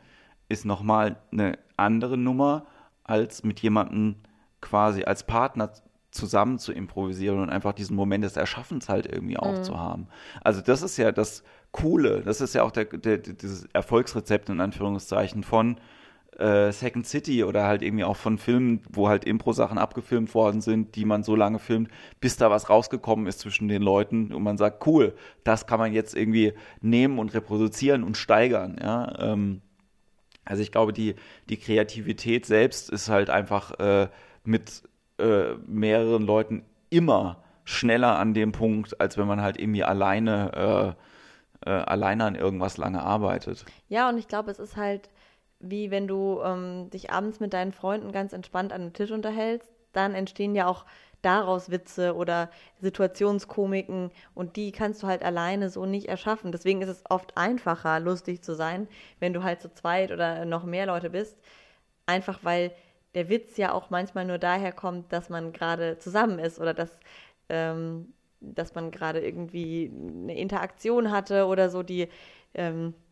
[0.49, 2.67] ist nochmal eine andere Nummer,
[3.05, 4.17] als mit jemandem
[4.61, 5.71] quasi als Partner
[6.11, 10.09] zusammen zu improvisieren und einfach diesen Moment des Erschaffens halt irgendwie auch zu haben.
[10.43, 14.61] Also das ist ja das Coole, das ist ja auch der, der, dieses Erfolgsrezept in
[14.61, 15.77] Anführungszeichen von
[16.39, 20.95] äh, Second City oder halt irgendwie auch von Filmen, wo halt Impro-Sachen abgefilmt worden sind,
[20.95, 24.57] die man so lange filmt, bis da was rausgekommen ist zwischen den Leuten und man
[24.57, 29.19] sagt, cool, das kann man jetzt irgendwie nehmen und reproduzieren und steigern, ja.
[29.19, 29.63] Ähm,
[30.45, 31.15] also ich glaube, die,
[31.51, 34.09] die Kreativität selbst ist halt einfach äh,
[34.45, 34.83] mit
[35.19, 40.97] äh, mehreren Leuten immer schneller an dem Punkt, als wenn man halt irgendwie alleine,
[41.67, 43.67] äh, äh, alleine an irgendwas lange arbeitet.
[43.89, 45.11] Ja, und ich glaube, es ist halt
[45.61, 49.71] wie wenn du ähm, dich abends mit deinen Freunden ganz entspannt an den Tisch unterhältst,
[49.93, 50.85] dann entstehen ja auch
[51.23, 56.53] daraus Witze oder Situationskomiken und die kannst du halt alleine so nicht erschaffen.
[56.53, 60.65] Deswegen ist es oft einfacher, lustig zu sein, wenn du halt zu zweit oder noch
[60.65, 61.37] mehr Leute bist.
[62.07, 62.73] Einfach weil
[63.15, 66.99] der Witz ja auch manchmal nur daher kommt, dass man gerade zusammen ist oder dass,
[67.49, 72.09] ähm, dass man gerade irgendwie eine Interaktion hatte oder so, die
[72.55, 73.08] ähm, äh,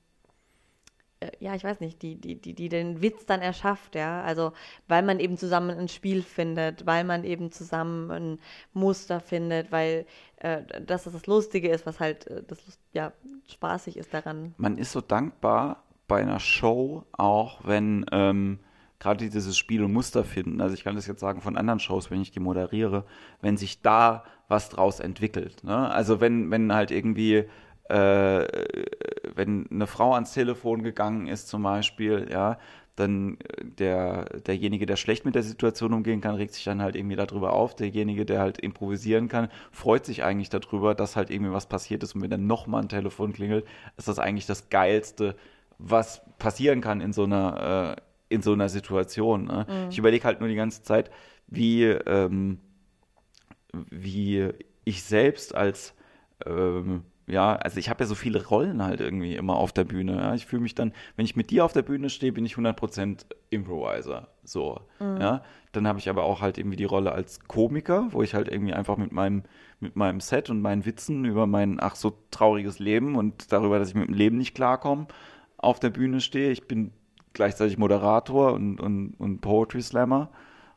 [1.40, 4.22] ja, ich weiß nicht, die, die, die, die den Witz dann erschafft, ja.
[4.22, 4.52] Also,
[4.88, 8.38] weil man eben zusammen ein Spiel findet, weil man eben zusammen ein
[8.72, 12.58] Muster findet, weil äh, das das Lustige ist, was halt äh, das
[12.92, 13.12] ja
[13.48, 14.54] spaßig ist daran.
[14.58, 18.60] Man ist so dankbar bei einer Show auch, wenn ähm,
[18.98, 22.10] gerade dieses Spiel und Muster finden, also ich kann das jetzt sagen von anderen Shows,
[22.10, 23.04] wenn ich die moderiere,
[23.40, 25.64] wenn sich da was draus entwickelt.
[25.64, 25.90] Ne?
[25.90, 27.44] Also wenn, wenn halt irgendwie
[27.88, 28.46] äh,
[29.34, 32.58] wenn eine Frau ans Telefon gegangen ist zum Beispiel, ja,
[32.96, 36.96] dann äh, der, derjenige, der schlecht mit der Situation umgehen kann, regt sich dann halt
[36.96, 37.76] irgendwie darüber auf.
[37.76, 42.14] Derjenige, der halt improvisieren kann, freut sich eigentlich darüber, dass halt irgendwie was passiert ist.
[42.14, 45.36] Und wenn dann nochmal ein Telefon klingelt, ist das eigentlich das Geilste,
[45.78, 49.44] was passieren kann in so einer, äh, in so einer Situation.
[49.44, 49.66] Ne?
[49.68, 49.90] Mhm.
[49.90, 51.10] Ich überlege halt nur die ganze Zeit,
[51.46, 52.58] wie, ähm,
[53.90, 54.48] wie
[54.84, 55.94] ich selbst als
[56.44, 60.16] ähm, ja, also ich habe ja so viele Rollen halt irgendwie immer auf der Bühne.
[60.16, 60.34] Ja.
[60.34, 63.26] Ich fühle mich dann, wenn ich mit dir auf der Bühne stehe, bin ich 100%
[63.50, 64.28] Improviser.
[64.44, 65.20] So, mhm.
[65.20, 65.42] ja.
[65.72, 68.74] Dann habe ich aber auch halt irgendwie die Rolle als Komiker, wo ich halt irgendwie
[68.74, 69.42] einfach mit meinem,
[69.80, 73.88] mit meinem Set und meinen Witzen über mein ach so trauriges Leben und darüber, dass
[73.88, 75.08] ich mit dem Leben nicht klarkomme,
[75.58, 76.52] auf der Bühne stehe.
[76.52, 76.92] Ich bin
[77.32, 80.30] gleichzeitig Moderator und, und, und Poetry Slammer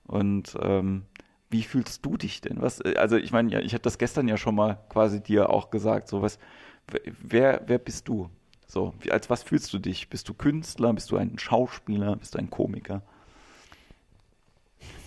[0.06, 1.04] und ähm,
[1.50, 2.62] wie fühlst du dich denn?
[2.62, 5.50] Was, äh, also ich meine, ja, ich habe das gestern ja schon mal quasi dir
[5.50, 6.08] auch gesagt.
[6.08, 6.40] So was,
[7.22, 8.30] wer, wer bist du?
[8.68, 10.10] So, wie, als was fühlst du dich?
[10.10, 10.94] Bist du Künstler?
[10.94, 12.16] Bist du ein Schauspieler?
[12.16, 13.02] Bist du ein Komiker?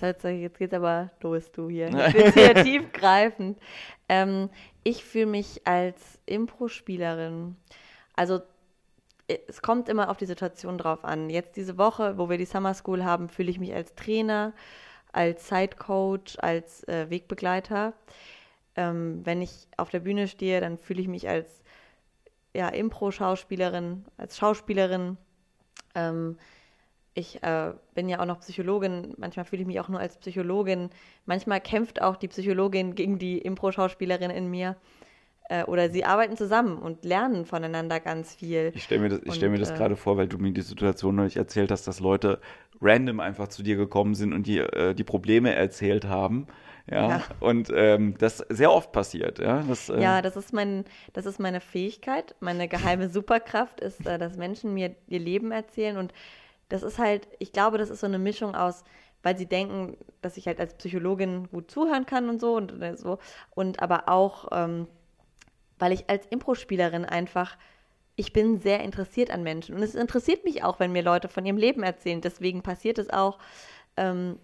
[0.01, 1.89] Das heißt, jetzt geht's aber los, du hier.
[2.15, 3.59] Jetzt sehr tiefgreifend.
[4.09, 4.51] Ähm,
[4.83, 7.57] ich fühle mich als Impro-Spielerin.
[8.15, 8.41] Also
[9.29, 11.31] äh, es kommt immer auf die Situation drauf an.
[11.31, 14.53] Jetzt diese Woche, wo wir die Summer School haben, fühle ich mich als Trainer
[15.13, 17.95] als Sidecoach, als äh, Wegbegleiter.
[18.75, 21.63] Ähm, wenn ich auf der Bühne stehe, dann fühle ich mich als
[22.55, 25.17] ja, Impro-Schauspielerin, als Schauspielerin.
[25.95, 26.39] Ähm,
[27.15, 30.89] ich äh, bin ja auch noch Psychologin, manchmal fühle ich mich auch nur als Psychologin.
[31.27, 34.77] Manchmal kämpft auch die Psychologin gegen die Impro-Schauspielerin in mir.
[35.49, 38.73] Äh, oder sie arbeiten zusammen und lernen voneinander ganz viel.
[38.75, 41.17] Ich stelle mir das, stell mir das äh, gerade vor, weil du mir die Situation
[41.17, 42.41] neulich erzählt hast, dass Leute
[42.81, 46.47] random einfach zu dir gekommen sind und die, äh, die Probleme erzählt haben.
[46.91, 47.23] Ja, ja.
[47.39, 49.39] und ähm, das sehr oft passiert.
[49.39, 52.35] Ja, das, äh ja das, ist mein, das ist meine Fähigkeit.
[52.41, 55.97] Meine geheime Superkraft ist, äh, dass Menschen mir ihr Leben erzählen.
[55.97, 56.13] Und
[56.69, 58.83] das ist halt, ich glaube, das ist so eine Mischung aus,
[59.23, 62.97] weil sie denken, dass ich halt als Psychologin gut zuhören kann und so und äh,
[62.97, 63.19] so.
[63.51, 64.89] Und aber auch, ähm,
[65.83, 67.59] weil ich als Impro-Spielerin einfach
[68.15, 69.75] ich bin sehr interessiert an Menschen.
[69.75, 72.21] Und es interessiert mich auch, wenn mir Leute von ihrem Leben erzählen.
[72.21, 73.39] Deswegen passiert es auch.
[73.97, 74.39] Ähm,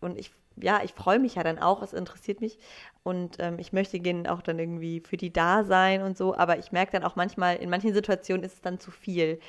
[0.00, 2.58] und ich, ja, ich freue mich ja dann auch, es interessiert mich.
[3.02, 6.34] Und ähm, ich möchte gerne auch dann irgendwie für die da sein und so.
[6.34, 9.40] Aber ich merke dann auch manchmal, in manchen Situationen ist es dann zu viel.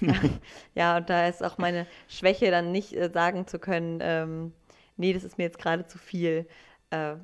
[0.74, 4.52] ja, und da ist auch meine Schwäche, dann nicht äh, sagen zu können, ähm,
[4.96, 6.48] nee, das ist mir jetzt gerade zu viel.
[6.88, 7.16] Äh,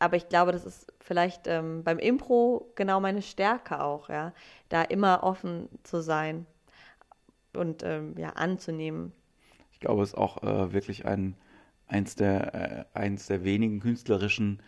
[0.00, 4.32] aber ich glaube, das ist vielleicht ähm, beim Impro genau meine Stärke auch, ja,
[4.70, 6.46] da immer offen zu sein
[7.54, 9.12] und ähm, ja, anzunehmen.
[9.72, 11.36] Ich glaube, es ist auch äh, wirklich ein,
[11.86, 12.54] eins, der,
[12.94, 14.62] äh, eins der wenigen künstlerischen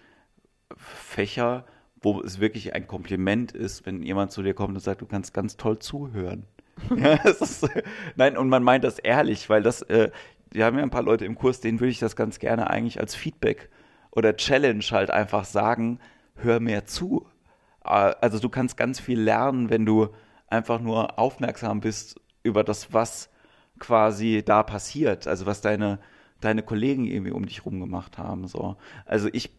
[0.77, 1.65] Fächer,
[2.03, 5.33] wo es wirklich ein Kompliment ist, wenn jemand zu dir kommt und sagt, du kannst
[5.33, 6.45] ganz toll zuhören.
[6.97, 7.67] ja, ist,
[8.17, 10.11] nein, und man meint das ehrlich, weil das, äh,
[10.51, 13.01] wir haben ja ein paar Leute im Kurs, denen würde ich das ganz gerne eigentlich
[13.01, 13.71] als Feedback
[14.13, 15.99] oder Challenge halt einfach sagen,
[16.37, 17.27] hör mehr zu.
[17.85, 20.09] Äh, also du kannst ganz viel lernen, wenn du
[20.47, 23.31] einfach nur aufmerksam bist über das, was
[23.79, 25.99] quasi da passiert, also was deine,
[26.41, 28.47] deine Kollegen irgendwie um dich rum gemacht haben.
[28.47, 28.77] So.
[29.07, 29.51] Also ich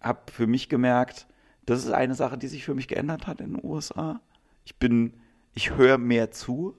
[0.00, 1.26] habe für mich gemerkt,
[1.66, 4.20] das ist eine Sache, die sich für mich geändert hat in den USA.
[4.64, 5.14] Ich bin,
[5.54, 6.74] ich höre mehr zu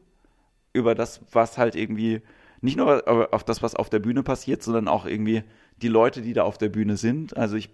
[0.74, 2.22] über das, was halt irgendwie,
[2.62, 5.44] nicht nur auf das, was auf der Bühne passiert, sondern auch irgendwie
[5.82, 7.36] die Leute, die da auf der Bühne sind.
[7.38, 7.70] Also ich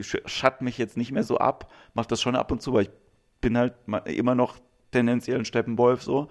[0.00, 2.90] schatt mich jetzt nicht mehr so ab, mache das schon ab und zu, weil ich
[3.40, 3.74] bin halt
[4.06, 4.58] immer noch
[4.90, 6.28] tendenziell ein Steppenwolf so.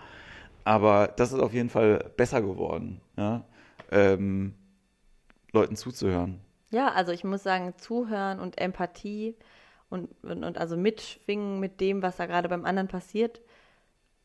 [0.63, 3.45] Aber das ist auf jeden Fall besser geworden, ja?
[3.91, 4.55] ähm,
[5.53, 6.41] Leuten zuzuhören.
[6.71, 9.35] Ja, also ich muss sagen, zuhören und Empathie
[9.89, 13.41] und, und, und also mitschwingen mit dem, was da gerade beim anderen passiert,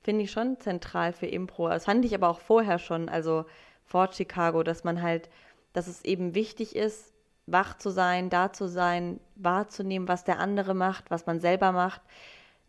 [0.03, 1.68] finde ich schon zentral für Impro.
[1.68, 3.44] Das fand ich aber auch vorher schon, also
[3.84, 5.28] vor Chicago, dass man halt,
[5.73, 7.12] dass es eben wichtig ist,
[7.47, 12.01] wach zu sein, da zu sein, wahrzunehmen, was der andere macht, was man selber macht.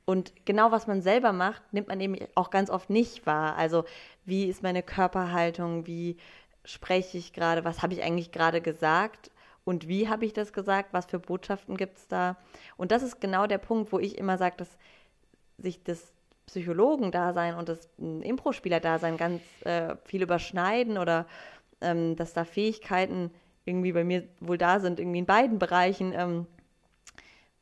[0.06, 3.56] Und genau was man selber macht, nimmt man eben auch ganz oft nicht wahr.
[3.56, 3.86] Also
[4.26, 6.18] wie ist meine Körperhaltung, wie
[6.66, 9.32] spreche ich gerade, was habe ich eigentlich gerade gesagt
[9.64, 12.38] und wie habe ich das gesagt, was für Botschaften gibt es da.
[12.78, 14.70] Und das ist genau der Punkt, wo ich immer sage, dass
[15.58, 16.12] sich das
[16.48, 21.28] Psychologen-Dasein und das Impro-Spieler-Dasein ganz äh, viel überschneiden oder
[21.82, 23.32] ähm, dass da Fähigkeiten
[23.66, 26.48] irgendwie bei mir wohl da sind, irgendwie in beiden Bereichen, ähm,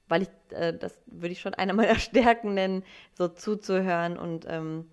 [0.07, 4.89] weil ich, äh, das würde ich schon einer meiner Stärken nennen, so zuzuhören und ähm,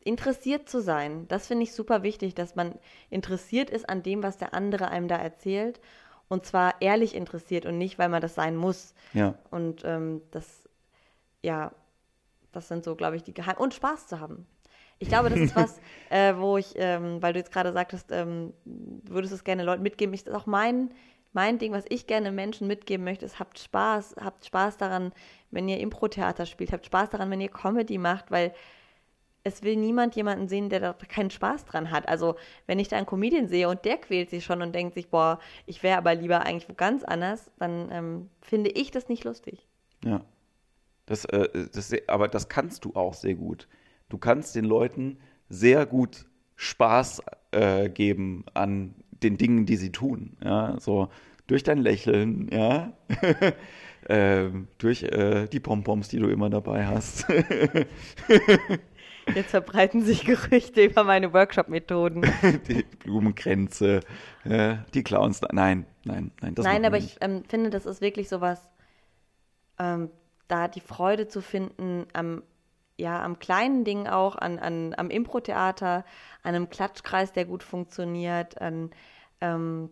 [0.00, 1.26] interessiert zu sein.
[1.28, 2.74] Das finde ich super wichtig, dass man
[3.10, 5.80] interessiert ist an dem, was der andere einem da erzählt.
[6.28, 8.94] Und zwar ehrlich interessiert und nicht, weil man das sein muss.
[9.14, 9.34] Ja.
[9.50, 10.68] Und ähm, das,
[11.42, 11.72] ja,
[12.52, 14.46] das sind so, glaube ich, die Geheim und Spaß zu haben.
[14.98, 15.80] Ich glaube, das ist was,
[16.10, 20.12] äh, wo ich, ähm, weil du jetzt gerade sagtest, ähm, würdest es gerne Leuten mitgeben.
[20.14, 20.90] Ich, das ist auch mein,
[21.32, 25.12] mein Ding, was ich gerne Menschen mitgeben möchte, ist, habt Spaß, habt Spaß daran,
[25.50, 28.52] wenn ihr Impro-Theater spielt, habt Spaß daran, wenn ihr Comedy macht, weil
[29.44, 32.08] es will niemand jemanden sehen, der da keinen Spaß dran hat.
[32.08, 32.36] Also,
[32.66, 35.38] wenn ich da einen Comedian sehe und der quält sich schon und denkt sich, boah,
[35.66, 39.66] ich wäre aber lieber eigentlich wo ganz anders, dann ähm, finde ich das nicht lustig.
[40.04, 40.22] Ja.
[41.06, 43.68] Das, äh, das, aber das kannst du auch sehr gut.
[44.08, 50.36] Du kannst den Leuten sehr gut Spaß äh, geben an den Dingen, die sie tun.
[50.42, 51.08] Ja, so
[51.46, 52.92] durch dein Lächeln, ja,
[54.08, 57.26] äh, durch äh, die Pompoms, die du immer dabei hast.
[59.34, 62.22] Jetzt verbreiten sich Gerüchte über meine Workshop-Methoden.
[62.68, 64.00] die Blumenkränze,
[64.44, 65.40] äh, die Clowns.
[65.52, 66.54] Nein, nein, nein.
[66.54, 68.70] Das nein, aber ich ähm, finde, das ist wirklich sowas,
[69.78, 70.10] ähm,
[70.48, 72.42] da die Freude zu finden am
[72.98, 76.04] ja, am kleinen Ding auch, an, an, am Impro-Theater,
[76.42, 78.90] an einem Klatschkreis, der gut funktioniert, an
[79.40, 79.90] ähm,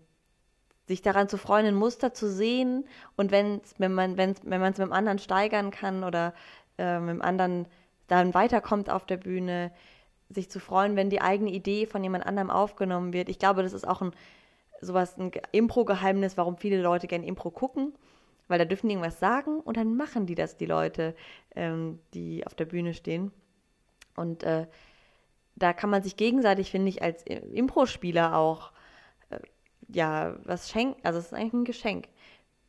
[0.86, 2.84] sich daran zu freuen, ein Muster zu sehen
[3.16, 6.34] und wenn's, wenn man es wenn mit dem anderen steigern kann oder
[6.78, 7.66] äh, mit dem anderen
[8.08, 9.72] dann weiterkommt auf der Bühne,
[10.28, 13.28] sich zu freuen, wenn die eigene Idee von jemand anderem aufgenommen wird.
[13.28, 14.12] Ich glaube, das ist auch ein
[14.80, 17.94] sowas ein Impro-Geheimnis, warum viele Leute gerne Impro gucken
[18.48, 21.14] weil da dürfen die irgendwas sagen und dann machen die das, die Leute,
[21.54, 23.32] ähm, die auf der Bühne stehen.
[24.14, 24.66] Und äh,
[25.56, 28.72] da kann man sich gegenseitig, finde ich, als Impro-Spieler auch
[29.30, 29.38] äh,
[29.88, 31.00] ja was schenken.
[31.02, 32.08] Also es ist eigentlich ein Geschenk,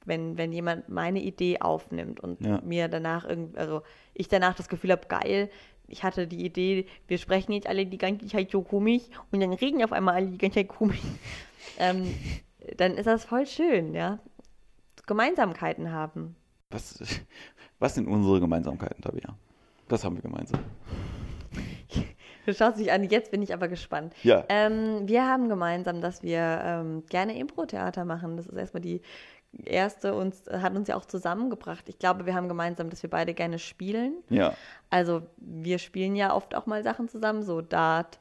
[0.05, 2.61] wenn, wenn jemand meine Idee aufnimmt und ja.
[2.61, 3.81] mir danach irgendwie, also
[4.13, 5.49] ich danach das Gefühl habe, geil,
[5.87, 9.53] ich hatte die Idee, wir sprechen jetzt alle die ganze Zeit so komisch und dann
[9.53, 10.99] reden auf einmal alle die ganze Zeit komisch.
[11.79, 12.13] ähm,
[12.75, 14.19] dann ist das voll schön, ja.
[15.07, 16.35] Gemeinsamkeiten haben.
[16.69, 16.99] Was,
[17.79, 19.35] was sind unsere Gemeinsamkeiten, Tabea?
[19.89, 20.59] Was haben wir gemeinsam?
[22.45, 24.13] Du schaust dich an, jetzt bin ich aber gespannt.
[24.23, 24.45] Ja.
[24.47, 28.37] Ähm, wir haben gemeinsam, dass wir ähm, gerne Impro-Theater machen.
[28.37, 29.01] Das ist erstmal die
[29.65, 31.89] erste uns hat uns ja auch zusammengebracht.
[31.89, 34.23] Ich glaube, wir haben gemeinsam, dass wir beide gerne spielen.
[34.29, 34.53] Ja.
[34.89, 38.19] Also wir spielen ja oft auch mal Sachen zusammen, so Dart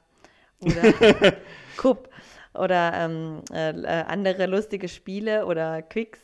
[0.60, 0.92] oder
[1.76, 2.08] Kupp
[2.54, 6.20] oder ähm, äh, äh, andere lustige Spiele oder Quicks.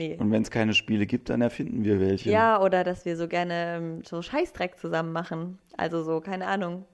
[0.00, 0.16] Nee.
[0.18, 2.30] Und wenn es keine Spiele gibt, dann erfinden wir welche.
[2.30, 5.58] Ja, oder dass wir so gerne ähm, so Scheißdreck zusammen machen.
[5.76, 6.86] Also so, keine Ahnung,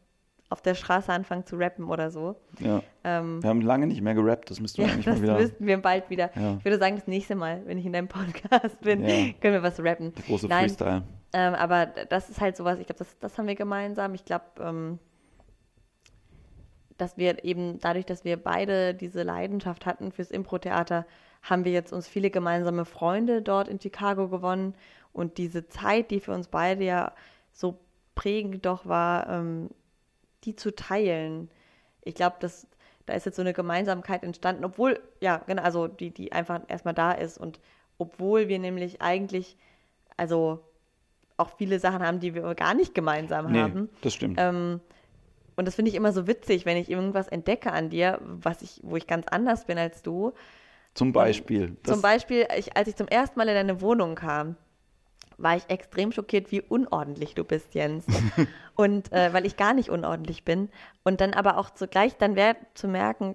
[0.48, 2.34] auf der Straße anfangen zu rappen oder so.
[2.58, 2.82] Ja.
[3.04, 5.34] Ähm, wir haben lange nicht mehr gerappt, das müssten wir ja, eigentlich mal wieder.
[5.34, 6.32] Das müssten wir bald wieder.
[6.34, 6.56] Ja.
[6.58, 9.32] Ich würde sagen, das nächste Mal, wenn ich in deinem Podcast bin, ja.
[9.40, 10.12] können wir was rappen.
[10.12, 11.04] Der große Nein, Freestyle.
[11.32, 14.14] Ähm, aber das ist halt sowas, ich glaube, das, das haben wir gemeinsam.
[14.14, 14.98] Ich glaube, ähm,
[16.98, 21.06] dass wir eben dadurch, dass wir beide diese Leidenschaft hatten fürs Impro-Theater,
[21.48, 24.74] haben wir jetzt uns viele gemeinsame Freunde dort in Chicago gewonnen.
[25.12, 27.12] Und diese Zeit, die für uns beide ja
[27.52, 27.78] so
[28.14, 29.70] prägend doch war, ähm,
[30.44, 31.48] die zu teilen.
[32.02, 32.66] Ich glaube, dass
[33.06, 36.94] da ist jetzt so eine Gemeinsamkeit entstanden, obwohl, ja, genau, also die, die einfach erstmal
[36.94, 37.38] da ist.
[37.38, 37.60] Und
[37.98, 39.56] obwohl wir nämlich eigentlich,
[40.16, 40.60] also
[41.36, 43.88] auch viele Sachen haben, die wir gar nicht gemeinsam nee, haben.
[44.00, 44.38] Das stimmt.
[44.40, 44.80] Ähm,
[45.54, 48.80] und das finde ich immer so witzig, wenn ich irgendwas entdecke an dir, was ich,
[48.82, 50.32] wo ich ganz anders bin als du.
[50.96, 51.76] Zum Beispiel.
[51.84, 54.56] Zum Beispiel, ich, als ich zum ersten Mal in deine Wohnung kam,
[55.38, 58.06] war ich extrem schockiert, wie unordentlich du bist, Jens.
[58.74, 60.70] und äh, weil ich gar nicht unordentlich bin.
[61.04, 63.34] Und dann aber auch zugleich dann wäre zu merken,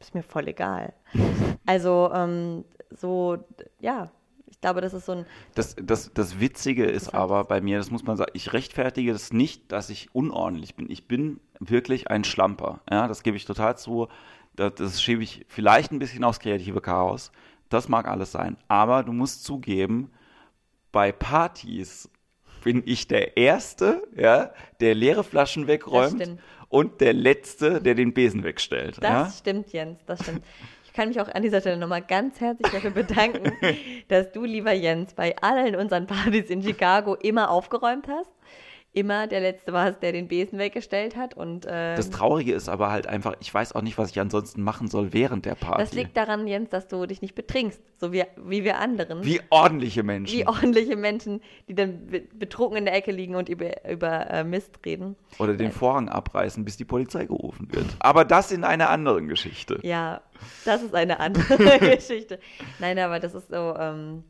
[0.00, 0.92] ist mir voll egal.
[1.64, 3.38] Also ähm, so,
[3.78, 4.10] ja,
[4.50, 5.26] ich glaube, das ist so ein.
[5.54, 9.32] Das, das, das Witzige ist aber bei mir, das muss man sagen, ich rechtfertige das
[9.32, 10.90] nicht, dass ich unordentlich bin.
[10.90, 12.80] Ich bin wirklich ein Schlamper.
[12.90, 14.08] Ja, das gebe ich total zu.
[14.54, 17.32] Das, das schiebe ich vielleicht ein bisschen aufs kreative Chaos.
[17.68, 18.56] Das mag alles sein.
[18.68, 20.10] Aber du musst zugeben,
[20.90, 22.10] bei Partys
[22.62, 26.38] bin ich der Erste, ja, der leere Flaschen wegräumt
[26.68, 28.98] und der Letzte, der den Besen wegstellt.
[29.00, 29.30] Das ja?
[29.30, 30.44] stimmt, Jens, das stimmt.
[30.84, 33.52] Ich kann mich auch an dieser Stelle nochmal ganz herzlich dafür bedanken,
[34.08, 38.30] dass du, lieber Jens, bei allen unseren Partys in Chicago immer aufgeräumt hast
[38.94, 41.34] immer der Letzte warst, der den Besen weggestellt hat.
[41.34, 44.62] Und, ähm, das Traurige ist aber halt einfach, ich weiß auch nicht, was ich ansonsten
[44.62, 45.80] machen soll während der Party.
[45.80, 49.24] Das liegt daran, Jens, dass du dich nicht betrinkst, so wie, wie wir anderen.
[49.24, 50.38] Wie ordentliche Menschen.
[50.38, 54.78] Wie ordentliche Menschen, die dann betrunken in der Ecke liegen und über, über äh, Mist
[54.84, 55.16] reden.
[55.38, 57.86] Oder den äh, Vorhang abreißen, bis die Polizei gerufen wird.
[58.00, 59.78] Aber das in einer anderen Geschichte.
[59.82, 60.20] Ja,
[60.66, 62.38] das ist eine andere Geschichte.
[62.78, 63.74] Nein, aber das ist so...
[63.78, 64.24] Ähm,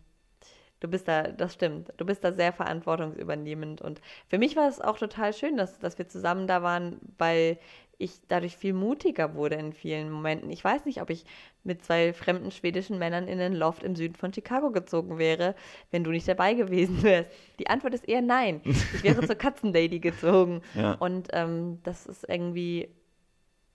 [0.82, 1.92] Du bist da, das stimmt.
[1.96, 3.80] Du bist da sehr verantwortungsübernehmend.
[3.80, 7.56] Und für mich war es auch total schön, dass, dass wir zusammen da waren, weil
[7.98, 10.50] ich dadurch viel mutiger wurde in vielen Momenten.
[10.50, 11.24] Ich weiß nicht, ob ich
[11.62, 15.54] mit zwei fremden schwedischen Männern in den Loft im Süden von Chicago gezogen wäre,
[15.92, 17.30] wenn du nicht dabei gewesen wärst.
[17.60, 18.60] Die Antwort ist eher nein.
[18.64, 20.62] Ich wäre zur Katzenlady gezogen.
[20.74, 20.94] Ja.
[20.94, 22.88] Und ähm, das ist irgendwie,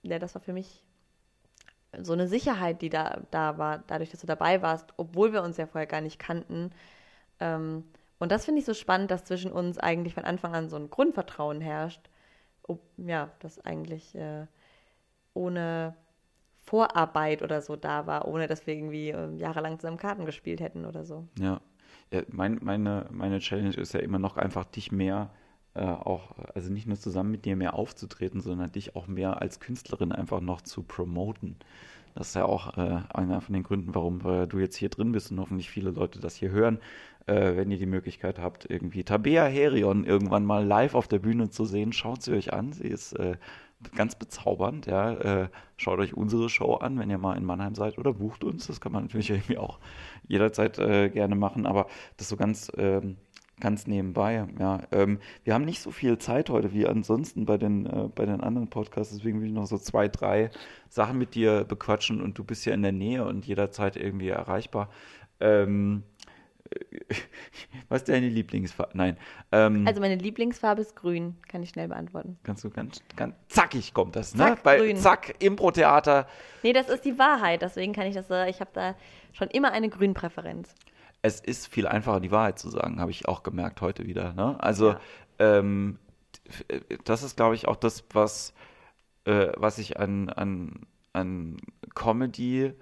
[0.02, 0.84] ja, das war für mich
[2.02, 5.56] so eine Sicherheit, die da, da war, dadurch, dass du dabei warst, obwohl wir uns
[5.56, 6.70] ja vorher gar nicht kannten.
[7.40, 7.84] Ähm,
[8.18, 10.90] und das finde ich so spannend, dass zwischen uns eigentlich von Anfang an so ein
[10.90, 12.10] Grundvertrauen herrscht.
[12.62, 14.46] Ob, ja, das eigentlich äh,
[15.34, 15.94] ohne
[16.56, 20.84] Vorarbeit oder so da war, ohne dass wir irgendwie äh, jahrelang zusammen Karten gespielt hätten
[20.84, 21.26] oder so.
[21.38, 21.60] Ja,
[22.10, 25.30] ja mein, meine, meine Challenge ist ja immer noch einfach, dich mehr
[25.74, 29.60] äh, auch, also nicht nur zusammen mit dir mehr aufzutreten, sondern dich auch mehr als
[29.60, 31.56] Künstlerin einfach noch zu promoten.
[32.14, 35.12] Das ist ja auch äh, einer von den Gründen, warum äh, du jetzt hier drin
[35.12, 36.80] bist und hoffentlich viele Leute das hier hören,
[37.28, 41.50] äh, wenn ihr die Möglichkeit habt, irgendwie Tabea Herion irgendwann mal live auf der Bühne
[41.50, 42.72] zu sehen, schaut sie euch an.
[42.72, 43.36] Sie ist äh,
[43.94, 44.86] ganz bezaubernd.
[44.86, 45.12] Ja.
[45.14, 48.66] Äh, schaut euch unsere Show an, wenn ihr mal in Mannheim seid oder bucht uns.
[48.66, 49.78] Das kann man natürlich irgendwie auch
[50.26, 53.16] jederzeit äh, gerne machen, aber das so ganz ähm,
[53.60, 54.46] ganz nebenbei.
[54.58, 58.24] Ja, ähm, wir haben nicht so viel Zeit heute wie ansonsten bei den, äh, bei
[58.24, 60.50] den anderen Podcasts, deswegen will ich noch so zwei, drei
[60.88, 64.90] Sachen mit dir bequatschen und du bist ja in der Nähe und jederzeit irgendwie erreichbar.
[65.40, 66.02] Ähm,
[67.88, 68.96] was ist deine Lieblingsfarbe?
[68.96, 69.16] Nein.
[69.52, 72.38] Ähm, also meine Lieblingsfarbe ist grün, kann ich schnell beantworten.
[72.42, 74.44] Kannst du ganz, ganz zackig kommt das, ne?
[74.44, 74.96] Zack, Bei grün.
[74.96, 76.26] Zack, Impro-Theater.
[76.62, 78.94] Nee, das ist die Wahrheit, deswegen kann ich das, äh, ich habe da
[79.32, 80.74] schon immer eine Grünpräferenz
[81.22, 84.32] es ist viel einfacher, die Wahrheit zu sagen, habe ich auch gemerkt heute wieder.
[84.34, 84.56] Ne?
[84.60, 85.00] Also ja.
[85.38, 85.98] ähm,
[87.04, 88.54] das ist, glaube ich, auch das, was,
[89.24, 91.58] äh, was ich an, an, an
[91.94, 92.72] Comedy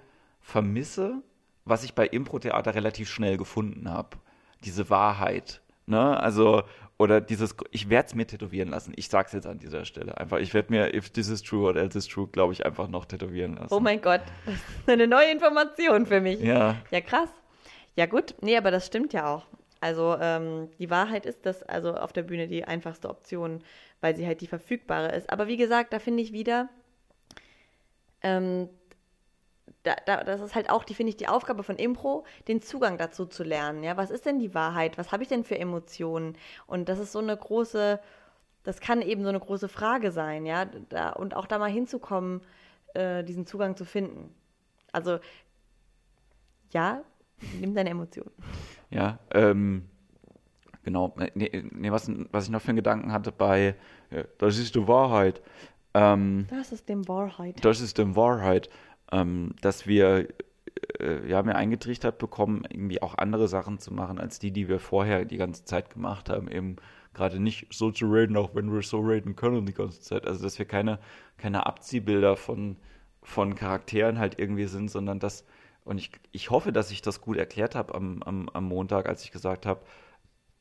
[0.41, 1.23] vermisse,
[1.67, 4.17] was ich bei Impro-Theater relativ schnell gefunden habe.
[4.65, 5.61] Diese Wahrheit.
[5.85, 6.19] Ne?
[6.19, 6.63] Also,
[6.97, 8.95] oder dieses, ich werde es mir tätowieren lassen.
[8.97, 10.17] Ich sage es jetzt an dieser Stelle.
[10.17, 12.89] Einfach, ich werde mir, if this is true or else is true, glaube ich, einfach
[12.89, 13.75] noch tätowieren lassen.
[13.75, 16.41] Oh mein Gott, das ist eine neue Information für mich.
[16.41, 16.77] Ja.
[16.91, 17.29] Ja, krass.
[17.97, 18.35] Ja, gut.
[18.41, 19.47] Nee, aber das stimmt ja auch.
[19.81, 23.63] Also ähm, die Wahrheit ist, dass also auf der Bühne die einfachste Option,
[24.01, 25.31] weil sie halt die verfügbare ist.
[25.31, 26.69] Aber wie gesagt, da finde ich wieder,
[28.23, 28.69] ähm,
[29.87, 32.99] da, da, das ist halt auch, die finde ich, die Aufgabe von Impro, den Zugang
[32.99, 33.83] dazu zu lernen.
[33.83, 34.99] Ja, was ist denn die Wahrheit?
[34.99, 36.37] Was habe ich denn für Emotionen?
[36.67, 38.01] Und das ist so eine große,
[38.65, 42.43] das kann eben so eine große Frage sein, ja, da, und auch da mal hinzukommen,
[42.95, 44.35] äh, diesen Zugang zu finden.
[44.93, 45.19] Also
[46.73, 47.03] ja,
[47.61, 48.31] Nimm deine Emotionen.
[48.91, 49.89] Ja, ähm,
[50.83, 51.15] genau.
[51.35, 53.75] Nee, nee, was, was ich noch für einen Gedanken hatte bei,
[54.11, 55.43] äh, das ist die Wahrheit.
[55.95, 57.65] Ähm, das ist die Wahrheit.
[57.65, 58.71] Das ist die Wahrheit.
[59.13, 60.29] Ähm, dass wir,
[61.01, 64.81] äh, ja, mir eingetrichtert bekommen, irgendwie auch andere Sachen zu machen, als die, die wir
[64.81, 66.49] vorher die ganze Zeit gemacht haben.
[66.51, 66.77] Eben
[67.15, 70.27] gerade nicht so zu reden, auch wenn wir so reden können die ganze Zeit.
[70.27, 70.99] Also, dass wir keine,
[71.39, 72.77] keine Abziehbilder von,
[73.23, 75.45] von Charakteren halt irgendwie sind, sondern dass
[75.87, 79.23] und ich, ich hoffe, dass ich das gut erklärt habe am, am, am Montag, als
[79.23, 79.83] ich gesagt habe,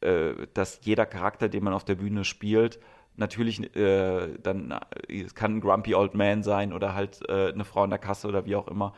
[0.02, 2.80] äh, dass jeder Charakter, den man auf der Bühne spielt,
[3.18, 4.72] natürlich äh, dann
[5.08, 8.00] äh, es kann ein Grumpy Old Man sein oder halt äh, eine Frau in der
[8.00, 8.94] Kasse oder wie auch immer,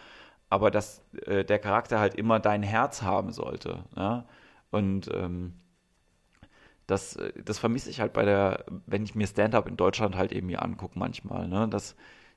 [0.49, 3.85] aber dass äh, der Charakter halt immer dein Herz haben sollte.
[3.95, 4.25] Ja?
[4.71, 5.53] Und ähm,
[6.87, 10.31] das, äh, das vermisse ich halt bei der, wenn ich mir Stand-up in Deutschland halt
[10.31, 11.47] eben hier angucke manchmal.
[11.47, 11.67] Ne?
[11.69, 11.95] Das,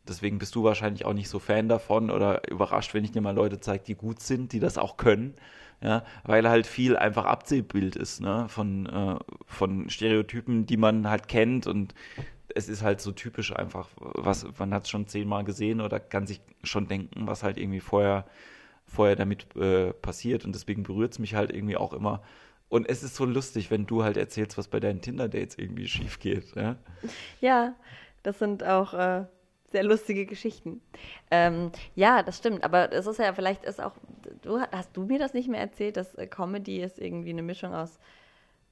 [0.08, 3.34] Deswegen bist du wahrscheinlich auch nicht so Fan davon oder überrascht, wenn ich dir mal
[3.34, 5.34] Leute zeige, die gut sind, die das auch können.
[5.82, 11.26] Ja, weil halt viel einfach Abziehbild ist, ne, von, äh, von Stereotypen, die man halt
[11.26, 11.94] kennt und
[12.54, 16.26] es ist halt so typisch einfach, was, man hat es schon zehnmal gesehen oder kann
[16.26, 18.26] sich schon denken, was halt irgendwie vorher,
[18.84, 22.22] vorher damit äh, passiert und deswegen berührt es mich halt irgendwie auch immer.
[22.68, 26.18] Und es ist so lustig, wenn du halt erzählst, was bei deinen Tinder-Dates irgendwie schief
[26.20, 26.54] geht.
[26.54, 26.76] Ja,
[27.40, 27.74] ja
[28.22, 29.24] das sind auch äh,
[29.70, 30.80] sehr lustige Geschichten.
[31.30, 33.92] Ähm, ja, das stimmt, aber es ist ja, vielleicht ist auch,
[34.42, 37.74] du, hast du mir das nicht mehr erzählt, dass äh, Comedy ist irgendwie eine Mischung
[37.74, 37.98] aus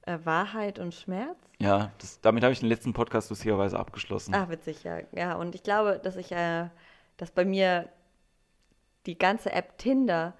[0.05, 1.37] äh, Wahrheit und Schmerz?
[1.59, 4.33] Ja, das, damit habe ich den letzten Podcast lustigerweise abgeschlossen.
[4.35, 4.99] Ach, witzig, ja.
[5.13, 6.69] Ja, und ich glaube, dass ich, äh,
[7.17, 7.89] dass bei mir
[9.05, 10.33] die ganze App Tinder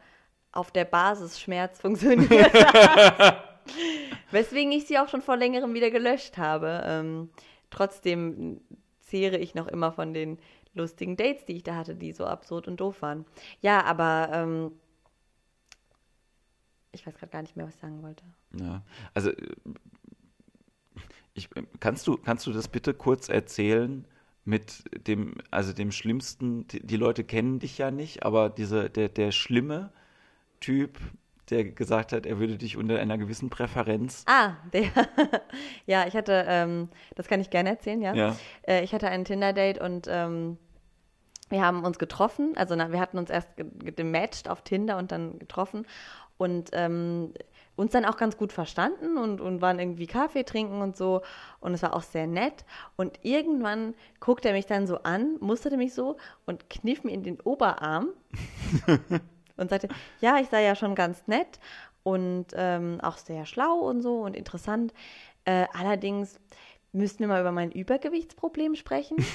[0.52, 3.44] auf der Basis Schmerz funktioniert hat.
[4.32, 6.84] Weswegen ich sie auch schon vor längerem wieder gelöscht habe.
[6.86, 7.30] Ähm,
[7.70, 8.62] trotzdem
[9.10, 10.38] zehre ich noch immer von den
[10.74, 13.26] lustigen Dates, die ich da hatte, die so absurd und doof waren.
[13.62, 14.72] Ja, aber ähm,
[16.92, 18.24] ich weiß gerade gar nicht mehr, was ich sagen wollte.
[18.60, 18.84] Ja,
[19.14, 19.32] also
[21.34, 21.50] ich,
[21.80, 24.06] kannst, du, kannst du das bitte kurz erzählen
[24.46, 29.10] mit dem, also dem schlimmsten, die, die Leute kennen dich ja nicht, aber diese, der,
[29.10, 29.92] der schlimme
[30.60, 31.00] Typ,
[31.50, 34.24] der gesagt hat, er würde dich unter einer gewissen Präferenz.
[34.28, 34.84] Ah, der.
[35.86, 38.14] ja, ich hatte, ähm, das kann ich gerne erzählen, ja.
[38.14, 38.36] Ja.
[38.68, 40.58] Äh, ich hatte ein Tinder-Date und ähm,
[41.50, 42.54] wir haben uns getroffen.
[42.56, 45.86] Also na, wir hatten uns erst ge- gematcht auf Tinder und dann getroffen
[46.38, 47.34] und ähm,
[47.76, 51.22] uns dann auch ganz gut verstanden und, und waren irgendwie Kaffee trinken und so.
[51.62, 52.66] Und es war auch sehr nett.
[52.98, 57.24] Und irgendwann guckte er mich dann so an, musterte mich so und kniff mir in
[57.24, 58.10] den Oberarm
[59.60, 59.90] und sagte,
[60.22, 61.60] ja, ich sei ja schon ganz nett
[62.04, 64.94] und ähm, auch sehr schlau und so und interessant.
[65.46, 66.40] Äh, allerdings
[66.92, 69.18] müssten wir mal über mein Übergewichtsproblem sprechen.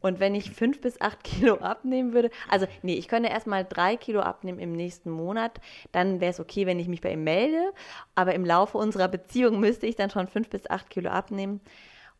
[0.00, 3.96] Und wenn ich fünf bis acht Kilo abnehmen würde, also nee, ich könnte erstmal drei
[3.96, 5.60] Kilo abnehmen im nächsten Monat,
[5.92, 7.72] dann wäre es okay, wenn ich mich bei ihm melde.
[8.14, 11.60] Aber im Laufe unserer Beziehung müsste ich dann schon fünf bis acht Kilo abnehmen.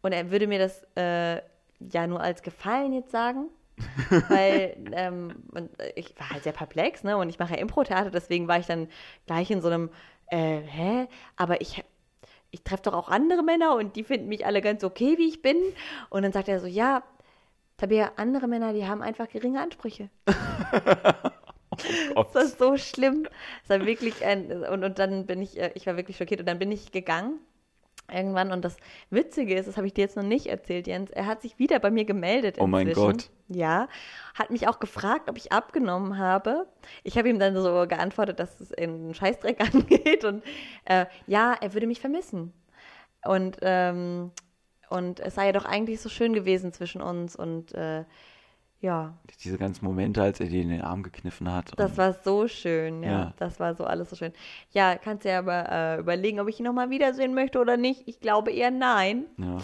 [0.01, 1.43] Und er würde mir das äh,
[1.93, 3.49] ja nur als Gefallen jetzt sagen.
[4.29, 5.35] Weil ähm,
[5.95, 7.17] ich war halt sehr perplex, ne?
[7.17, 8.89] Und ich mache ja Impro-Theater, deswegen war ich dann
[9.27, 9.91] gleich in so einem,
[10.27, 11.09] äh, hä?
[11.37, 11.85] Aber ich,
[12.51, 15.43] ich treffe doch auch andere Männer und die finden mich alle ganz okay, wie ich
[15.43, 15.57] bin.
[16.11, 17.03] Und dann sagt er so, ja,
[17.77, 20.09] Tabea, andere Männer, die haben einfach geringe Ansprüche.
[22.15, 23.27] Das ist so schlimm.
[23.67, 26.47] Das war wirklich ein, und, und dann bin ich, äh, ich war wirklich schockiert und
[26.47, 27.41] dann bin ich gegangen
[28.11, 28.77] irgendwann und das
[29.11, 31.79] Witzige ist, das habe ich dir jetzt noch nicht erzählt, Jens, er hat sich wieder
[31.79, 33.13] bei mir gemeldet Oh mein inzwischen.
[33.13, 33.31] Gott.
[33.49, 33.89] Ja,
[34.35, 36.67] hat mich auch gefragt, ob ich abgenommen habe.
[37.05, 40.43] Ich habe ihm dann so geantwortet, dass es in Scheißdreck angeht und
[40.85, 42.53] äh, ja, er würde mich vermissen.
[43.25, 44.33] Und, ähm,
[44.89, 48.05] und es sei ja doch eigentlich so schön gewesen zwischen uns und äh,
[48.83, 49.15] ja,
[49.45, 51.73] Diese ganzen Momente, als er dir in den Arm gekniffen hat.
[51.77, 53.11] das war so schön, ja.
[53.11, 53.35] Ja.
[53.39, 54.33] Das war so alles so schön.
[54.73, 58.03] Ja, kannst ja aber äh, überlegen, ob ich ihn nochmal wiedersehen möchte oder nicht.
[58.07, 59.27] Ich glaube eher nein.
[59.39, 59.59] Ja.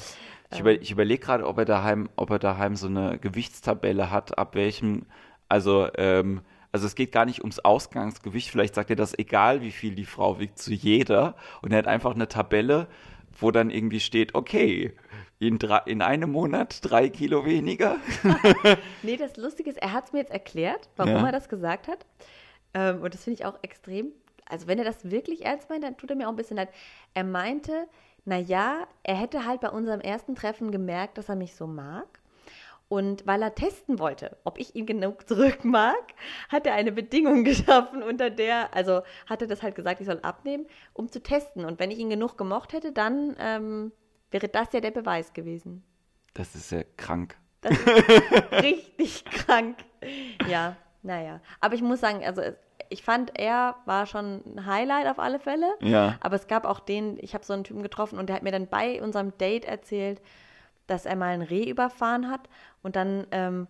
[0.52, 4.38] Ich, über, ich überlege gerade, ob er daheim, ob er daheim so eine Gewichtstabelle hat,
[4.38, 5.02] ab welchem,
[5.48, 6.40] also, ähm,
[6.70, 10.06] also es geht gar nicht ums Ausgangsgewicht, vielleicht sagt er das egal, wie viel die
[10.06, 11.34] Frau wiegt, zu jeder.
[11.60, 12.86] Und er hat einfach eine Tabelle,
[13.40, 14.94] wo dann irgendwie steht, okay,
[15.38, 17.96] in, drei, in einem Monat drei Kilo weniger.
[19.02, 21.26] Nee, das Lustige ist, er hat es mir jetzt erklärt, warum Ja.
[21.26, 22.04] er das gesagt hat.
[22.74, 24.12] Ähm, und das finde ich auch extrem.
[24.46, 26.70] Also, wenn er das wirklich ernst meint, dann tut er mir auch ein bisschen leid.
[27.14, 27.86] Er meinte,
[28.24, 32.06] naja, er hätte halt bei unserem ersten Treffen gemerkt, dass er mich so mag.
[32.88, 36.14] Und weil er testen wollte, ob ich ihn genug zurück mag,
[36.48, 40.20] hat er eine Bedingung geschaffen, unter der, also hat er das halt gesagt, ich soll
[40.22, 41.64] abnehmen, um zu testen.
[41.66, 43.92] Und wenn ich ihn genug gemocht hätte, dann ähm,
[44.30, 45.82] wäre das ja der Beweis gewesen.
[46.34, 47.36] Das ist ja krank.
[47.60, 47.86] Das ist
[48.62, 49.76] richtig krank.
[50.48, 51.40] Ja, naja.
[51.60, 52.42] Aber ich muss sagen, also
[52.90, 55.66] ich fand, er war schon ein Highlight auf alle Fälle.
[55.80, 56.16] Ja.
[56.20, 58.52] Aber es gab auch den, ich habe so einen Typen getroffen und der hat mir
[58.52, 60.20] dann bei unserem Date erzählt,
[60.86, 62.48] dass er mal ein Reh überfahren hat
[62.82, 63.66] und dann ähm,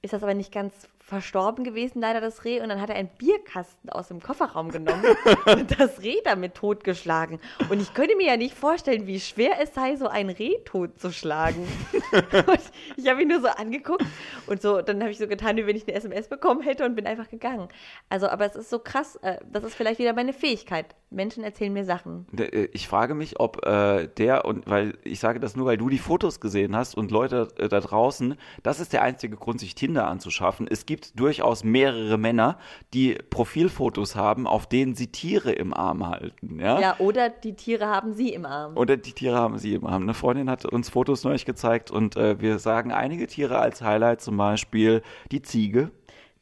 [0.00, 2.60] ist das aber nicht ganz verstorben gewesen, leider das Reh.
[2.60, 5.02] Und dann hat er einen Bierkasten aus dem Kofferraum genommen
[5.46, 7.40] und das Reh damit totgeschlagen.
[7.70, 11.62] Und ich könnte mir ja nicht vorstellen, wie schwer es sei, so ein Reh totzuschlagen.
[12.12, 12.60] und
[12.96, 14.04] ich habe ihn nur so angeguckt
[14.46, 16.94] und so, dann habe ich so getan, wie wenn ich eine SMS bekommen hätte und
[16.94, 17.68] bin einfach gegangen.
[18.10, 20.94] Also, aber es ist so krass, äh, das ist vielleicht wieder meine Fähigkeit.
[21.08, 22.26] Menschen erzählen mir Sachen.
[22.36, 25.88] Äh, Ich frage mich, ob äh, der und weil ich sage das nur, weil du
[25.88, 29.74] die Fotos gesehen hast und Leute äh, da draußen, das ist der einzige Grund, sich
[29.74, 30.66] Tinder anzuschaffen.
[30.68, 32.58] Es gibt durchaus mehrere Männer,
[32.94, 36.58] die Profilfotos haben, auf denen sie Tiere im Arm halten.
[36.60, 36.80] Ja.
[36.80, 38.76] Ja, oder die Tiere haben sie im Arm.
[38.76, 40.02] Oder die Tiere haben sie im Arm.
[40.02, 44.20] Eine Freundin hat uns Fotos neulich gezeigt und äh, wir sagen einige Tiere als Highlight,
[44.20, 45.90] zum Beispiel die Ziege,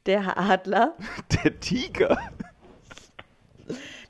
[0.07, 0.95] Der Adler,
[1.45, 2.19] der Tiger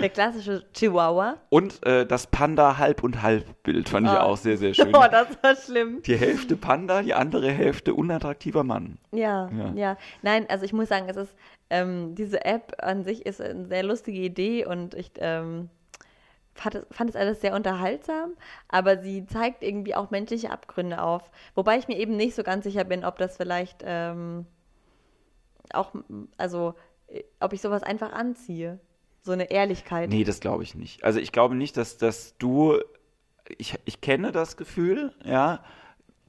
[0.00, 1.36] der klassische Chihuahua.
[1.48, 4.22] und äh, das Panda Halb- und Halb-Bild fand ich Ah.
[4.24, 4.92] auch sehr, sehr schön.
[4.94, 6.02] Oh, das war schlimm.
[6.02, 8.98] Die Hälfte Panda, die andere Hälfte unattraktiver Mann.
[9.12, 9.72] Ja, Ja.
[9.74, 11.34] ja, Nein, also ich muss sagen, es ist,
[11.70, 15.68] ähm, diese App an sich ist eine sehr lustige Idee und ich ähm,
[16.54, 18.32] fand, es, fand es alles sehr unterhaltsam,
[18.68, 21.30] aber sie zeigt irgendwie auch menschliche Abgründe auf.
[21.54, 24.46] Wobei ich mir eben nicht so ganz sicher bin, ob das vielleicht ähm,
[25.72, 25.92] auch,
[26.38, 26.74] also,
[27.08, 28.78] äh, ob ich sowas einfach anziehe.
[29.26, 30.08] So eine Ehrlichkeit.
[30.08, 31.02] Nee, das glaube ich nicht.
[31.02, 32.78] Also ich glaube nicht, dass, dass du,
[33.58, 35.64] ich, ich kenne das Gefühl, ja,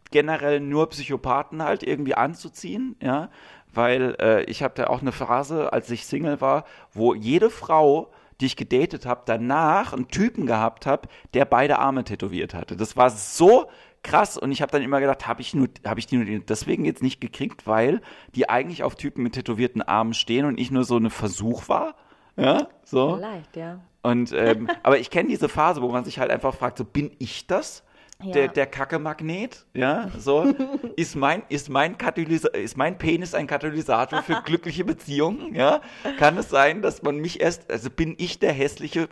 [0.10, 3.30] generell nur Psychopathen halt irgendwie anzuziehen, ja,
[3.72, 8.10] weil äh, ich hatte auch eine Phase, als ich Single war, wo jede Frau,
[8.42, 12.76] die ich gedatet habe, danach einen Typen gehabt habe, der beide Arme tätowiert hatte.
[12.76, 13.70] Das war so
[14.02, 16.84] krass und ich habe dann immer gedacht, habe ich nur habe ich die nur deswegen
[16.84, 18.02] jetzt nicht gekriegt, weil
[18.34, 21.94] die eigentlich auf Typen mit tätowierten Armen stehen und ich nur so eine Versuch war,
[22.38, 23.16] ja, so.
[23.18, 23.80] Vielleicht, ja.
[24.04, 27.12] Und ähm, aber ich kenne diese Phase, wo man sich halt einfach fragt, so bin
[27.20, 27.84] ich das?
[28.24, 28.32] Ja.
[28.32, 30.44] Der, der Kacke-Magnet, ja, so,
[30.96, 35.82] ist mein, ist mein Katalysa ist mein Penis ein Katalysator für glückliche Beziehungen, ja?
[36.18, 39.08] Kann es sein, dass man mich erst, also bin ich der hässliche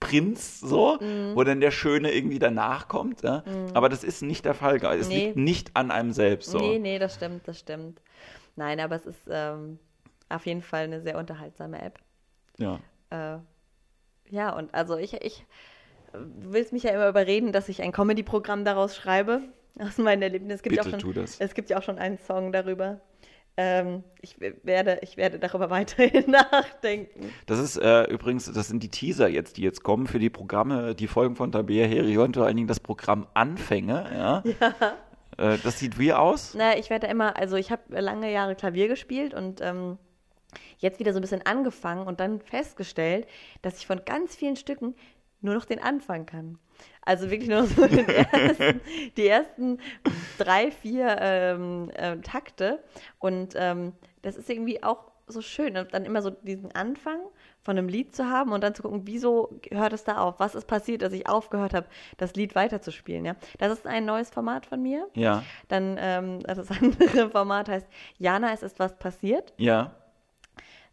[0.00, 0.98] Prinz, so,
[1.34, 3.44] wo dann der Schöne irgendwie danach kommt, ja?
[3.72, 5.26] Aber das ist nicht der Fall, es Nee.
[5.26, 6.58] liegt nicht an einem selbst, so.
[6.58, 8.00] Nee, nee, das stimmt, das stimmt.
[8.56, 9.78] Nein, aber es ist ähm,
[10.28, 12.00] auf jeden Fall eine sehr unterhaltsame App.
[12.58, 12.80] Ja.
[13.10, 13.38] Äh,
[14.30, 15.44] ja, und also ich, ich,
[16.12, 19.42] du willst mich ja immer überreden, dass ich ein Comedy-Programm daraus schreibe,
[19.78, 20.54] aus meinen Erlebnissen.
[20.54, 21.40] Es gibt, ja Bitte auch tu schon, das.
[21.40, 23.00] es gibt ja auch schon einen Song darüber.
[23.56, 27.30] Ähm, ich werde, ich werde darüber weiterhin nachdenken.
[27.46, 30.94] Das ist äh, übrigens, das sind die Teaser jetzt, die jetzt kommen für die Programme,
[30.94, 34.42] die Folgen von Tabea Heri und vor allen Dingen das Programm Anfänge, ja.
[35.36, 36.54] Äh, das sieht wie aus?
[36.56, 39.98] Na, ich werde immer, also ich habe lange Jahre Klavier gespielt und ähm,
[40.78, 43.26] jetzt wieder so ein bisschen angefangen und dann festgestellt,
[43.62, 44.94] dass ich von ganz vielen Stücken
[45.40, 46.58] nur noch den Anfang kann.
[47.02, 48.80] Also wirklich nur so ersten,
[49.16, 49.78] die ersten
[50.38, 52.82] drei, vier ähm, ähm, Takte.
[53.18, 53.92] Und ähm,
[54.22, 57.18] das ist irgendwie auch so schön, und dann immer so diesen Anfang
[57.62, 60.38] von einem Lied zu haben und dann zu gucken, wieso hört es da auf?
[60.38, 61.86] Was ist passiert, dass ich aufgehört habe,
[62.18, 63.24] das Lied weiterzuspielen?
[63.24, 63.36] Ja?
[63.58, 65.08] Das ist ein neues Format von mir.
[65.14, 67.86] Ja, Dann ähm, das andere Format heißt
[68.18, 69.52] Jana, es ist was passiert.
[69.58, 69.94] ja.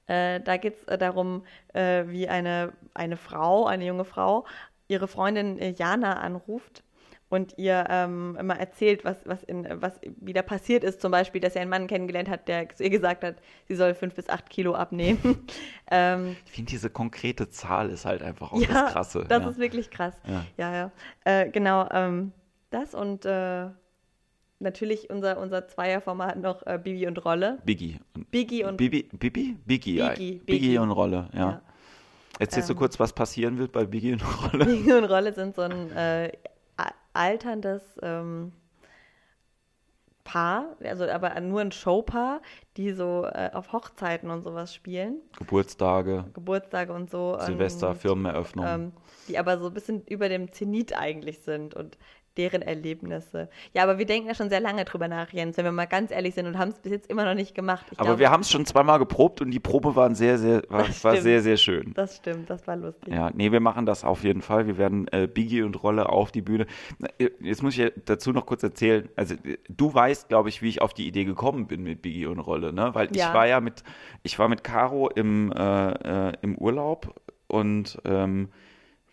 [0.08, 1.44] Äh, da geht es äh, darum,
[1.74, 4.46] äh, wie eine, eine Frau, eine junge Frau,
[4.88, 6.84] ihre Freundin äh, Jana anruft
[7.32, 11.00] und ihr ähm, immer erzählt, was, was, in, was wieder passiert ist.
[11.00, 13.38] Zum Beispiel, dass sie einen Mann kennengelernt hat, der zu ihr gesagt hat,
[13.70, 15.48] sie soll fünf bis acht Kilo abnehmen.
[15.92, 19.26] ähm, Ich finde, diese konkrete Zahl ist halt einfach auch ja, das Krasse.
[19.30, 19.50] das ja.
[19.50, 20.22] ist wirklich krass.
[20.28, 20.46] Ja.
[20.58, 20.92] Ja, ja.
[21.24, 22.34] Äh, genau, ähm,
[22.70, 23.68] das und äh,
[24.62, 27.60] natürlich unser, unser Zweierformat noch äh, Bibi und Rolle.
[27.66, 28.00] Biggie.
[28.16, 29.58] Und Biggie und Bibi, Bibi?
[29.66, 29.98] Biggie.
[29.98, 30.78] Biggie, Biggie, Biggie.
[30.78, 31.40] und Rolle, ja.
[31.40, 31.62] Ja.
[32.40, 32.80] Erzählst du Ähm.
[32.80, 34.22] kurz, was passieren wird bei Biggie und
[34.54, 34.66] Rolle?
[34.66, 36.32] Biggie und Rolle sind so ein äh,
[37.14, 38.54] alterndes ähm,
[40.24, 42.42] Paar, also aber nur ein Showpaar,
[42.78, 47.38] die so äh, auf Hochzeiten und sowas spielen, Geburtstage, Geburtstage und so.
[47.40, 48.66] Silvester, und, Firmeneröffnung.
[48.66, 48.92] ähm,
[49.28, 51.98] die aber so ein bisschen über dem Zenit eigentlich sind und
[52.38, 53.50] deren Erlebnisse.
[53.74, 56.12] Ja, aber wir denken ja schon sehr lange drüber nach, Jens, wenn wir mal ganz
[56.12, 57.86] ehrlich sind und haben es bis jetzt immer noch nicht gemacht.
[57.92, 60.64] Ich Aber glaube, wir haben es schon zweimal geprobt und die Probe waren sehr, sehr,
[60.70, 61.94] war, war sehr, sehr schön.
[61.94, 63.14] Das stimmt, das war lustig.
[63.14, 64.66] Ja, nee, wir machen das auf jeden Fall.
[64.68, 66.66] Wir werden äh, Biggie und Rolle auf die Bühne.
[67.18, 69.10] Äh, Jetzt muss ich ja dazu noch kurz erzählen.
[69.16, 72.28] Also äh, du weißt, glaube ich, wie ich auf die Idee gekommen bin mit Biggie
[72.28, 72.92] und Rolle, ne?
[72.94, 73.34] Weil ich Ja.
[73.34, 73.84] war ja mit,
[74.24, 78.50] ich war mit Caro im, äh, äh, im Urlaub und ähm,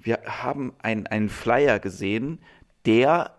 [0.00, 2.38] wir haben ein- einen Flyer gesehen,
[2.86, 3.34] der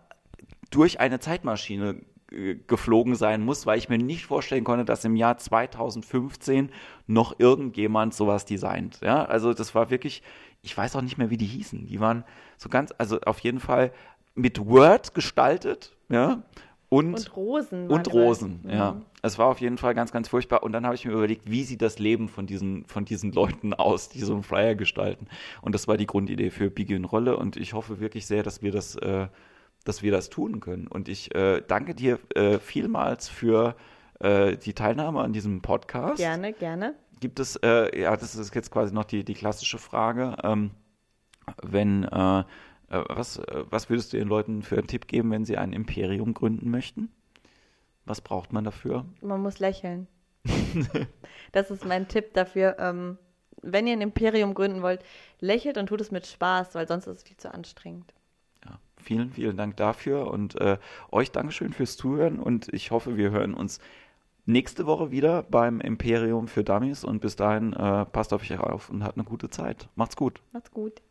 [0.69, 5.15] durch eine Zeitmaschine äh, geflogen sein muss, weil ich mir nicht vorstellen konnte, dass im
[5.15, 6.69] Jahr 2015
[7.07, 8.99] noch irgendjemand sowas designt.
[9.01, 10.21] Ja, also das war wirklich,
[10.61, 11.87] ich weiß auch nicht mehr, wie die hießen.
[11.87, 12.23] Die waren
[12.57, 13.91] so ganz, also auf jeden Fall
[14.35, 16.43] mit Word gestaltet, ja,
[16.89, 17.87] und, Und Rosen.
[17.87, 18.19] und dabei.
[18.19, 18.93] Rosen, ja.
[18.93, 19.05] Mhm.
[19.21, 20.63] Es war auf jeden Fall ganz, ganz furchtbar.
[20.63, 23.73] Und dann habe ich mir überlegt, wie sieht das Leben von diesen, von diesen Leuten
[23.75, 25.27] aus, die so einen Flyer gestalten.
[25.61, 27.37] Und das war die Grundidee für Biggie und Rolle.
[27.37, 29.27] Und ich hoffe wirklich sehr, dass wir das, äh,
[29.85, 30.87] dass wir das tun können.
[30.87, 33.75] Und ich äh, danke dir äh, vielmals für
[34.19, 36.17] äh, die Teilnahme an diesem Podcast.
[36.17, 36.95] Gerne, gerne.
[37.19, 40.71] Gibt es, äh, ja, das ist jetzt quasi noch die, die klassische Frage, ähm,
[41.61, 42.43] wenn, äh,
[42.89, 46.33] was, äh, was würdest du den Leuten für einen Tipp geben, wenn sie ein Imperium
[46.33, 47.09] gründen möchten?
[48.05, 49.05] Was braucht man dafür?
[49.21, 50.07] Man muss lächeln.
[51.51, 52.77] das ist mein Tipp dafür.
[52.79, 53.17] Ähm,
[53.61, 55.03] wenn ihr ein Imperium gründen wollt,
[55.39, 58.13] lächelt und tut es mit Spaß, weil sonst ist es viel zu anstrengend.
[58.65, 60.77] Ja, vielen, vielen Dank dafür und äh,
[61.11, 63.79] euch Dankeschön fürs Zuhören und ich hoffe, wir hören uns
[64.45, 68.89] nächste Woche wieder beim Imperium für Dummies und bis dahin äh, passt auf euch auf
[68.89, 69.87] und habt eine gute Zeit.
[69.95, 70.41] Macht's gut.
[70.51, 71.01] Macht's gut.